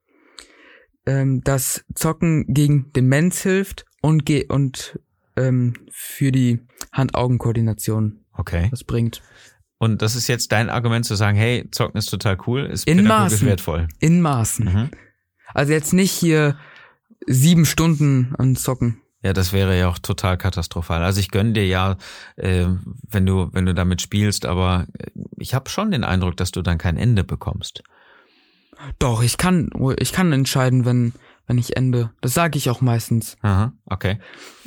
ähm, 1.07 1.41
dass 1.43 1.85
Zocken 1.95 2.45
gegen 2.49 2.93
Demenz 2.93 3.43
hilft 3.43 3.87
und, 4.03 4.27
ge 4.27 4.47
und 4.49 5.01
ähm, 5.37 5.73
für 5.91 6.33
die 6.33 6.61
Hand-Augen-Koordination 6.93 8.25
Okay. 8.37 8.69
was 8.71 8.85
bringt. 8.85 9.23
Und 9.79 10.03
das 10.03 10.17
ist 10.17 10.27
jetzt 10.27 10.53
dein 10.53 10.71
Argument 10.71 11.05
zu 11.07 11.15
sagen, 11.15 11.37
hey, 11.37 11.69
Zocken 11.71 11.99
ist 11.99 12.07
total 12.07 12.37
cool, 12.47 12.67
ist 12.67 12.87
In 12.87 12.99
pädagogisch 12.99 13.33
Maßen. 13.33 13.47
wertvoll. 13.49 13.89
In 14.01 14.21
Maßen. 14.21 14.65
Mhm. 14.67 14.91
Also 15.55 15.73
jetzt 15.73 15.93
nicht 15.93 16.13
hier 16.13 16.57
sieben 17.27 17.65
Stunden 17.65 18.35
an 18.37 18.57
Zocken. 18.57 19.01
Ja, 19.23 19.33
das 19.33 19.53
wäre 19.53 19.77
ja 19.79 19.89
auch 19.89 19.99
total 19.99 20.39
katastrophal. 20.39 21.03
Also 21.03 21.21
ich 21.21 21.31
gönne 21.31 21.53
dir 21.53 21.67
ja, 21.67 21.97
äh, 22.37 22.67
wenn 23.11 23.27
du 23.27 23.49
wenn 23.53 23.67
du 23.67 23.75
damit 23.75 24.01
spielst, 24.01 24.47
aber 24.47 24.87
äh, 24.99 25.11
ich 25.37 25.55
habe 25.55 25.69
schon 25.71 25.91
den 25.91 26.05
Eindruck, 26.05 26.37
dass 26.37 26.53
du 26.53 26.63
dann 26.63 26.79
kein 26.79 26.97
Ende 26.97 27.25
bekommst. 27.25 27.83
Doch, 29.01 29.23
ich 29.25 29.37
kann, 29.39 29.71
ich 29.99 30.13
kann 30.13 30.33
entscheiden, 30.33 30.85
wenn, 30.85 31.13
wenn 31.49 31.59
ich 31.59 31.77
ende. 31.77 32.11
Das 32.21 32.35
sage 32.35 32.59
ich 32.59 32.71
auch 32.71 32.81
meistens. 32.81 33.37
Aha, 33.43 33.73
okay. 33.87 34.21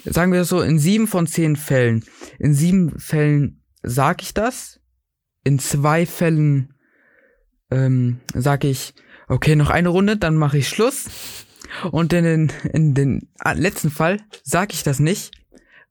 sagen 0.04 0.34
wir 0.34 0.39
das 0.39 0.50
so, 0.50 0.60
in 0.60 0.80
sieben 0.80 1.08
von 1.08 1.28
zehn 1.28 1.56
Fällen. 1.56 2.04
In 2.38 2.54
sieben 2.54 3.00
Fällen 3.00 3.62
sag 3.84 4.21
ich 4.21 4.34
das. 4.34 4.81
In 5.43 5.60
zwei 5.60 6.06
Fällen 6.06 6.73
ähm, 7.71 8.19
sag 8.34 8.63
ich, 8.63 8.93
okay, 9.27 9.56
noch 9.56 9.69
eine 9.69 9.89
Runde, 9.89 10.17
dann 10.17 10.36
mache 10.36 10.58
ich 10.58 10.67
Schluss. 10.67 11.06
Und 11.91 12.12
in 12.13 12.23
den, 12.23 12.51
in 12.73 12.93
den 12.93 13.30
letzten 13.54 13.91
Fall 13.91 14.19
sag 14.43 14.73
ich 14.73 14.84
das 14.84 14.99
nicht, 14.99 15.32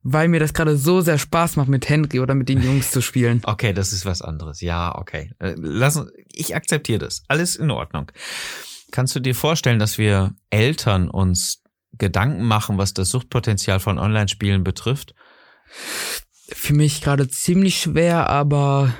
weil 0.03 0.27
mir 0.27 0.39
das 0.39 0.53
gerade 0.53 0.77
so 0.77 1.01
sehr 1.01 1.17
Spaß 1.17 1.55
macht, 1.55 1.67
mit 1.67 1.89
Henry 1.89 2.19
oder 2.19 2.35
mit 2.35 2.49
den 2.49 2.61
Jungs 2.61 2.91
zu 2.91 3.01
spielen. 3.01 3.41
Okay, 3.45 3.73
das 3.73 3.91
ist 3.91 4.05
was 4.05 4.21
anderes. 4.21 4.61
Ja, 4.61 4.95
okay. 4.97 5.31
Äh, 5.39 5.55
Lass 5.57 6.05
ich 6.27 6.55
akzeptiere 6.55 6.99
das. 6.99 7.23
Alles 7.27 7.55
in 7.55 7.71
Ordnung. 7.71 8.11
Kannst 8.91 9.15
du 9.15 9.19
dir 9.19 9.35
vorstellen, 9.35 9.79
dass 9.79 9.97
wir 9.97 10.35
Eltern 10.49 11.09
uns 11.09 11.63
Gedanken 11.97 12.43
machen, 12.43 12.77
was 12.77 12.93
das 12.93 13.09
Suchtpotenzial 13.09 13.79
von 13.79 13.97
Online-Spielen 13.97 14.63
betrifft? 14.63 15.13
Für 16.49 16.73
mich 16.73 17.01
gerade 17.01 17.27
ziemlich 17.27 17.79
schwer, 17.79 18.29
aber 18.29 18.93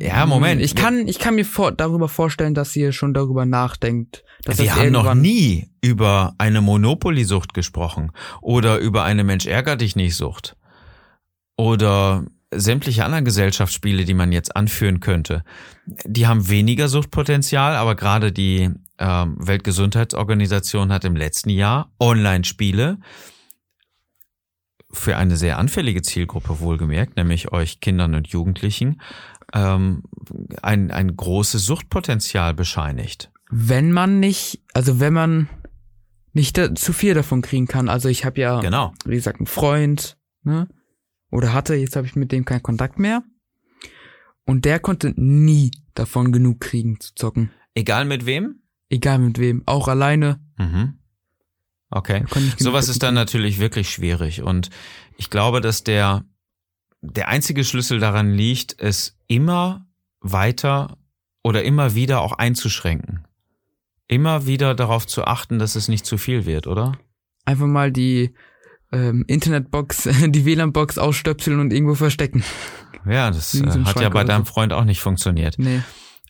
ja, 0.00 0.26
Moment. 0.26 0.60
Ich 0.60 0.74
kann, 0.74 1.08
ich 1.08 1.18
kann 1.18 1.34
mir 1.34 1.44
vor, 1.44 1.72
darüber 1.72 2.08
vorstellen, 2.08 2.54
dass 2.54 2.74
ihr 2.76 2.92
schon 2.92 3.14
darüber 3.14 3.46
nachdenkt. 3.46 4.24
Dass 4.44 4.58
Wir 4.58 4.66
das 4.66 4.76
haben 4.76 4.92
noch 4.92 5.14
nie 5.14 5.68
über 5.80 6.34
eine 6.38 6.60
Monopoly-Sucht 6.60 7.54
gesprochen 7.54 8.12
oder 8.40 8.78
über 8.78 9.04
eine 9.04 9.24
Mensch 9.24 9.46
ärger 9.46 9.76
dich 9.76 9.96
nicht 9.96 10.16
Sucht 10.16 10.56
oder 11.56 12.24
sämtliche 12.54 13.04
anderen 13.04 13.24
Gesellschaftsspiele, 13.24 14.04
die 14.04 14.14
man 14.14 14.32
jetzt 14.32 14.54
anführen 14.56 15.00
könnte. 15.00 15.42
Die 15.86 16.26
haben 16.26 16.48
weniger 16.48 16.88
Suchtpotenzial, 16.88 17.76
aber 17.76 17.94
gerade 17.94 18.30
die 18.32 18.70
ähm, 18.98 19.36
Weltgesundheitsorganisation 19.38 20.92
hat 20.92 21.04
im 21.04 21.16
letzten 21.16 21.50
Jahr 21.50 21.90
Online-Spiele 21.98 22.98
für 24.90 25.16
eine 25.16 25.36
sehr 25.36 25.58
anfällige 25.58 26.02
Zielgruppe 26.02 26.60
wohlgemerkt, 26.60 27.16
nämlich 27.16 27.50
euch 27.50 27.80
Kindern 27.80 28.14
und 28.14 28.28
Jugendlichen, 28.28 29.00
ähm, 29.52 30.02
ein, 30.62 30.90
ein 30.90 31.16
großes 31.16 31.64
Suchtpotenzial 31.64 32.54
bescheinigt. 32.54 33.30
Wenn 33.50 33.92
man 33.92 34.20
nicht, 34.20 34.62
also 34.72 34.98
wenn 35.00 35.12
man 35.12 35.48
nicht 36.32 36.56
da, 36.56 36.74
zu 36.74 36.92
viel 36.92 37.14
davon 37.14 37.42
kriegen 37.42 37.66
kann. 37.66 37.88
Also 37.88 38.08
ich 38.08 38.24
habe 38.24 38.40
ja, 38.40 38.60
Genau. 38.60 38.94
wie 39.04 39.16
gesagt, 39.16 39.38
einen 39.40 39.46
Freund, 39.46 40.16
ne? 40.42 40.68
Oder 41.30 41.52
hatte, 41.52 41.74
jetzt 41.74 41.96
habe 41.96 42.06
ich 42.06 42.14
mit 42.16 42.32
dem 42.32 42.44
keinen 42.44 42.62
Kontakt 42.62 42.98
mehr. 42.98 43.22
Und 44.44 44.64
der 44.64 44.80
konnte 44.80 45.12
nie 45.16 45.70
davon 45.94 46.32
genug 46.32 46.60
kriegen 46.60 47.00
zu 47.00 47.14
zocken. 47.14 47.50
Egal 47.74 48.04
mit 48.04 48.26
wem? 48.26 48.56
Egal 48.90 49.18
mit 49.18 49.38
wem. 49.38 49.62
Auch 49.66 49.88
alleine. 49.88 50.40
Mhm. 50.58 50.98
Okay. 51.90 52.24
Sowas 52.58 52.88
ist 52.88 53.02
dann 53.02 53.14
natürlich 53.14 53.58
wirklich 53.60 53.90
schwierig. 53.90 54.42
Und 54.42 54.70
ich 55.16 55.30
glaube, 55.30 55.60
dass 55.60 55.84
der, 55.84 56.24
der 57.02 57.28
einzige 57.28 57.64
Schlüssel 57.64 57.98
daran 57.98 58.32
liegt, 58.32 58.80
es 58.80 59.18
immer 59.26 59.86
weiter 60.20 60.96
oder 61.42 61.64
immer 61.64 61.94
wieder 61.94 62.20
auch 62.20 62.32
einzuschränken. 62.32 63.26
Immer 64.08 64.46
wieder 64.46 64.74
darauf 64.74 65.06
zu 65.06 65.24
achten, 65.24 65.58
dass 65.58 65.74
es 65.74 65.88
nicht 65.88 66.06
zu 66.06 66.16
viel 66.16 66.46
wird, 66.46 66.66
oder? 66.66 66.98
Einfach 67.44 67.66
mal 67.66 67.90
die 67.90 68.34
ähm, 68.92 69.24
Internetbox, 69.26 70.08
die 70.28 70.44
WLAN-Box 70.44 70.98
ausstöpseln 70.98 71.58
und 71.58 71.72
irgendwo 71.72 71.96
verstecken. 71.96 72.44
Ja, 73.04 73.30
das 73.30 73.54
äh, 73.54 73.66
hat 73.84 74.00
ja 74.00 74.08
bei 74.08 74.24
deinem 74.24 74.44
so. 74.44 74.52
Freund 74.52 74.72
auch 74.72 74.84
nicht 74.84 75.00
funktioniert. 75.00 75.58
Nee. 75.58 75.82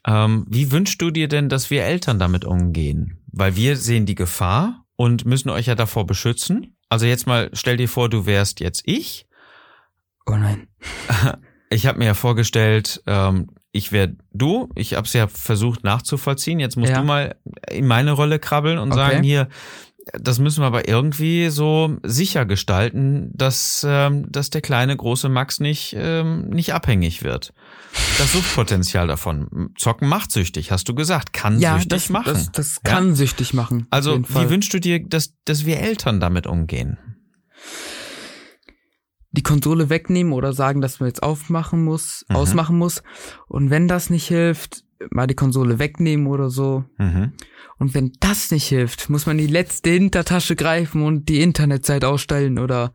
Ähm, 0.06 0.46
wie 0.48 0.72
wünschst 0.72 1.00
du 1.02 1.10
dir 1.10 1.28
denn, 1.28 1.48
dass 1.48 1.70
wir 1.70 1.84
Eltern 1.84 2.18
damit 2.18 2.44
umgehen? 2.44 3.22
Weil 3.30 3.56
wir 3.56 3.76
sehen 3.76 4.06
die 4.06 4.14
Gefahr 4.14 4.84
und 4.96 5.26
müssen 5.26 5.50
euch 5.50 5.66
ja 5.66 5.74
davor 5.74 6.06
beschützen. 6.06 6.76
Also 6.88 7.06
jetzt 7.06 7.26
mal, 7.26 7.50
stell 7.52 7.76
dir 7.76 7.88
vor, 7.88 8.08
du 8.08 8.26
wärst 8.26 8.60
jetzt 8.60 8.82
ich. 8.86 9.26
Oh 10.26 10.36
nein. 10.36 10.68
Ich 11.74 11.86
habe 11.86 11.98
mir 12.00 12.04
ja 12.04 12.12
vorgestellt, 12.12 13.02
ähm, 13.06 13.46
ich 13.70 13.92
wäre 13.92 14.14
du. 14.34 14.68
Ich 14.74 14.92
habe 14.92 15.06
es 15.06 15.14
ja 15.14 15.26
versucht 15.26 15.84
nachzuvollziehen. 15.84 16.60
Jetzt 16.60 16.76
musst 16.76 16.92
Ja. 16.92 16.98
du 17.00 17.04
mal 17.06 17.36
in 17.70 17.86
meine 17.86 18.12
Rolle 18.12 18.38
krabbeln 18.38 18.76
und 18.76 18.92
Okay. 18.92 18.98
sagen, 19.00 19.22
hier, 19.22 19.48
das 20.12 20.38
müssen 20.38 20.60
wir 20.60 20.66
aber 20.66 20.86
irgendwie 20.86 21.48
so 21.48 21.96
sicher 22.02 22.44
gestalten, 22.44 23.30
dass, 23.32 23.86
ähm, 23.88 24.30
dass 24.30 24.50
der 24.50 24.60
kleine 24.60 24.94
große 24.94 25.30
Max 25.30 25.60
nicht, 25.60 25.96
ähm, 25.98 26.50
nicht 26.50 26.74
abhängig 26.74 27.22
wird. 27.22 27.54
Das 28.18 28.32
Suchtpotenzial 28.34 29.06
davon. 29.06 29.70
Zocken 29.78 30.08
macht 30.10 30.30
süchtig, 30.30 30.72
hast 30.72 30.90
du 30.90 30.94
gesagt. 30.94 31.32
Kann 31.32 31.58
Ja, 31.58 31.76
süchtig 31.76 31.88
das, 31.88 32.08
machen. 32.10 32.34
das, 32.34 32.52
das 32.52 32.80
Ja? 32.84 32.92
kann 32.92 33.14
süchtig 33.14 33.54
machen. 33.54 33.86
Also, 33.88 34.20
wie 34.28 34.50
wünschst 34.50 34.74
du 34.74 34.78
dir, 34.78 35.02
dass, 35.02 35.32
dass 35.46 35.64
wir 35.64 35.78
Eltern 35.80 36.20
damit 36.20 36.46
umgehen? 36.46 36.98
Die 39.32 39.42
Konsole 39.42 39.88
wegnehmen 39.90 40.32
oder 40.32 40.52
sagen, 40.52 40.80
dass 40.80 41.00
man 41.00 41.08
jetzt 41.08 41.22
aufmachen 41.22 41.84
muss, 41.84 42.24
Mhm. 42.28 42.36
ausmachen 42.36 42.78
muss. 42.78 43.02
Und 43.48 43.70
wenn 43.70 43.88
das 43.88 44.10
nicht 44.10 44.26
hilft, 44.28 44.84
mal 45.10 45.26
die 45.26 45.34
Konsole 45.34 45.78
wegnehmen 45.78 46.26
oder 46.26 46.50
so. 46.50 46.84
Mhm. 46.98 47.32
Und 47.78 47.94
wenn 47.94 48.12
das 48.20 48.50
nicht 48.50 48.68
hilft, 48.68 49.10
muss 49.10 49.26
man 49.26 49.38
die 49.38 49.46
letzte 49.46 49.90
Hintertasche 49.90 50.54
greifen 50.54 51.02
und 51.02 51.28
die 51.28 51.40
Internetzeit 51.40 52.04
ausstellen 52.04 52.58
oder 52.58 52.92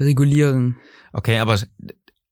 regulieren. 0.00 0.76
Okay, 1.12 1.38
aber 1.38 1.58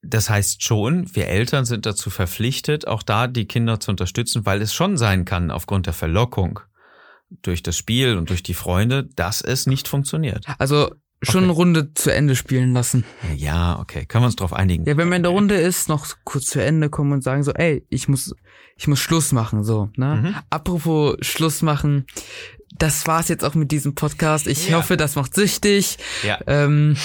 das 0.03 0.31
heißt 0.31 0.63
schon, 0.65 1.15
wir 1.15 1.27
Eltern 1.29 1.65
sind 1.65 1.87
dazu 1.87 2.11
verpflichtet, 2.11 2.87
auch 2.87 3.03
da 3.03 3.27
die 3.27 3.47
Kinder 3.47 3.81
zu 3.81 3.91
unterstützen, 3.91 4.47
weil 4.47 4.63
es 4.63 4.73
schon 4.73 4.97
sein 4.97 5.25
kann, 5.25 5.51
aufgrund 5.51 5.87
der 5.87 5.93
Verlockung 5.93 6.61
durch 7.43 7.63
das 7.63 7.77
Spiel 7.77 8.17
und 8.17 8.31
durch 8.31 8.43
die 8.43 8.55
Freunde, 8.55 9.09
dass 9.17 9.41
es 9.41 9.67
nicht 9.67 9.89
funktioniert. 9.89 10.45
Also 10.59 10.93
schon 11.27 11.45
eine 11.45 11.53
Runde 11.53 11.93
zu 11.95 12.13
Ende 12.13 12.37
spielen 12.37 12.73
lassen. 12.73 13.05
Ja, 13.37 13.79
okay, 13.79 14.05
können 14.07 14.23
wir 14.23 14.27
uns 14.27 14.37
drauf 14.37 14.53
einigen. 14.53 14.85
Ja, 14.87 14.97
wenn 14.97 15.09
man 15.09 15.17
in 15.19 15.23
der 15.25 15.33
Runde 15.33 15.55
ist, 15.57 15.89
noch 15.89 16.07
kurz 16.25 16.47
zu 16.47 16.63
Ende 16.63 16.89
kommen 16.91 17.13
und 17.13 17.23
sagen 17.23 17.43
so, 17.43 17.53
ey, 17.53 17.85
ich 17.91 18.09
muss, 18.09 18.35
ich 18.77 18.89
muss 18.89 19.01
Schluss 19.01 19.33
machen, 19.33 19.65
so, 19.65 19.91
ne? 19.97 20.17
Mhm. 20.23 20.35
Apropos 20.51 21.17
Schluss 21.21 21.63
machen, 21.63 22.07
das 22.79 23.07
war's 23.07 23.29
jetzt 23.29 23.45
auch 23.45 23.55
mit 23.55 23.71
diesem 23.71 23.95
Podcast. 23.95 24.47
Ich 24.47 24.69
Ja. 24.69 24.77
hoffe, 24.79 24.97
das 24.97 25.17
macht 25.17 25.35
süchtig. 25.35 25.99
Ja, 26.23 26.39
Ähm, 26.47 26.97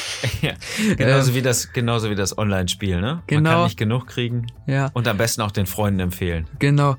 ja. 0.42 0.52
genauso 0.96 1.34
wie 1.34 1.42
das, 1.42 1.72
genauso 1.72 2.10
wie 2.10 2.14
das 2.14 2.36
Online-Spiel, 2.38 3.00
ne? 3.00 3.14
Man 3.14 3.22
Genau. 3.26 3.50
kann 3.50 3.64
nicht 3.64 3.78
genug 3.78 4.06
kriegen 4.06 4.46
ja, 4.66 4.90
und 4.94 5.06
am 5.08 5.16
besten 5.16 5.42
auch 5.42 5.50
den 5.52 5.66
Freunden 5.66 6.00
empfehlen. 6.00 6.46
genau. 6.58 6.96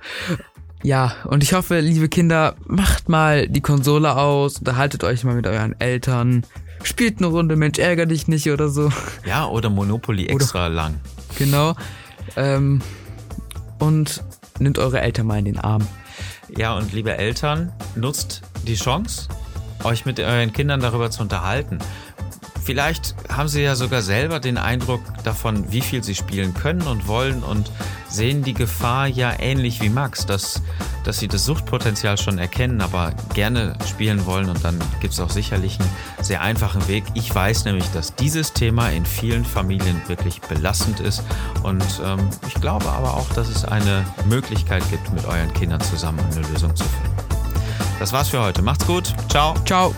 Ja, 0.82 1.14
und 1.26 1.44
ich 1.44 1.54
hoffe, 1.54 1.80
liebe 1.82 2.08
Kinder, 2.08 2.56
macht 2.66 3.10
mal 3.10 3.48
die 3.50 3.62
Konsole 3.62 4.16
aus, 4.16 4.60
unterhaltet 4.60 5.04
euch 5.04 5.24
mal 5.26 5.36
mit 5.36 5.46
euren 5.46 5.80
Eltern, 5.80 6.46
spielt 6.84 7.18
eine 7.18 7.28
Runde, 7.28 7.58
Mensch, 7.58 7.80
ärger 7.80 8.06
dich 8.06 8.28
nicht 8.28 8.50
oder 8.50 8.70
so. 8.70 8.90
Ja, 9.26 9.48
oder 9.48 9.70
Monopoly 9.70 10.28
extra 10.28 10.68
lang. 10.68 10.96
Genau. 11.38 11.76
Ähm, 12.38 12.82
und 13.80 14.24
nimmt 14.60 14.80
eure 14.80 15.02
Eltern 15.02 15.28
mal 15.28 15.40
in 15.40 15.46
den 15.46 15.60
Arm. 15.60 15.86
Ja, 16.58 16.76
und 16.76 16.94
liebe 16.94 17.18
Eltern, 17.18 17.74
nutzt 17.96 18.42
die 18.66 18.76
Chance, 18.76 19.28
euch 19.84 20.06
mit 20.06 20.20
euren 20.20 20.54
Kindern 20.54 20.80
darüber 20.80 21.12
zu 21.12 21.22
unterhalten. 21.22 21.80
Vielleicht 22.70 23.16
haben 23.36 23.48
sie 23.48 23.64
ja 23.64 23.74
sogar 23.74 24.04
selber 24.04 24.40
den 24.40 24.60
Eindruck 24.60 25.02
davon, 25.24 25.72
wie 25.72 25.82
viel 25.82 26.04
sie 26.04 26.14
spielen 26.14 26.54
können 26.54 26.84
und 26.84 27.08
wollen 27.08 27.42
und 27.42 27.72
sehen 28.08 28.44
die 28.44 28.54
Gefahr 28.54 29.08
ja 29.08 29.34
ähnlich 29.40 29.82
wie 29.82 29.90
Max, 29.90 30.28
dass, 30.28 30.62
dass 31.04 31.18
sie 31.18 31.28
das 31.28 31.46
Suchtpotenzial 31.46 32.20
schon 32.20 32.38
erkennen, 32.38 32.82
aber 32.82 33.12
gerne 33.34 33.76
spielen 33.90 34.24
wollen 34.28 34.50
und 34.50 34.64
dann 34.64 34.78
gibt 35.02 35.16
es 35.16 35.20
auch 35.20 35.32
sicherlich 35.32 35.80
einen 35.80 35.90
sehr 36.22 36.42
einfachen 36.42 36.88
Weg. 36.88 37.06
Ich 37.16 37.34
weiß 37.34 37.66
nämlich, 37.66 37.88
dass 37.88 38.14
dieses 38.14 38.54
Thema 38.54 38.90
in 38.90 39.04
vielen 39.04 39.46
Familien 39.46 40.00
wirklich 40.06 40.40
belastend 40.42 41.00
ist 41.00 41.24
und 41.64 41.84
ähm, 42.06 42.30
ich 42.48 42.54
glaube 42.54 42.88
aber 42.88 43.16
auch, 43.16 43.32
dass 43.32 43.50
es 43.50 43.66
eine 43.66 44.06
Möglichkeit 44.26 44.88
gibt, 44.92 45.12
mit 45.12 45.26
euren 45.26 45.52
Kindern 45.56 45.82
zusammen 45.82 46.20
eine 46.20 46.48
Lösung 46.50 46.76
zu 46.76 46.84
finden. 46.84 47.18
Das 47.98 48.14
war's 48.14 48.30
für 48.30 48.44
heute. 48.44 48.62
Macht's 48.62 48.86
gut. 48.86 49.12
Ciao. 49.28 49.56
Ciao. 49.66 49.92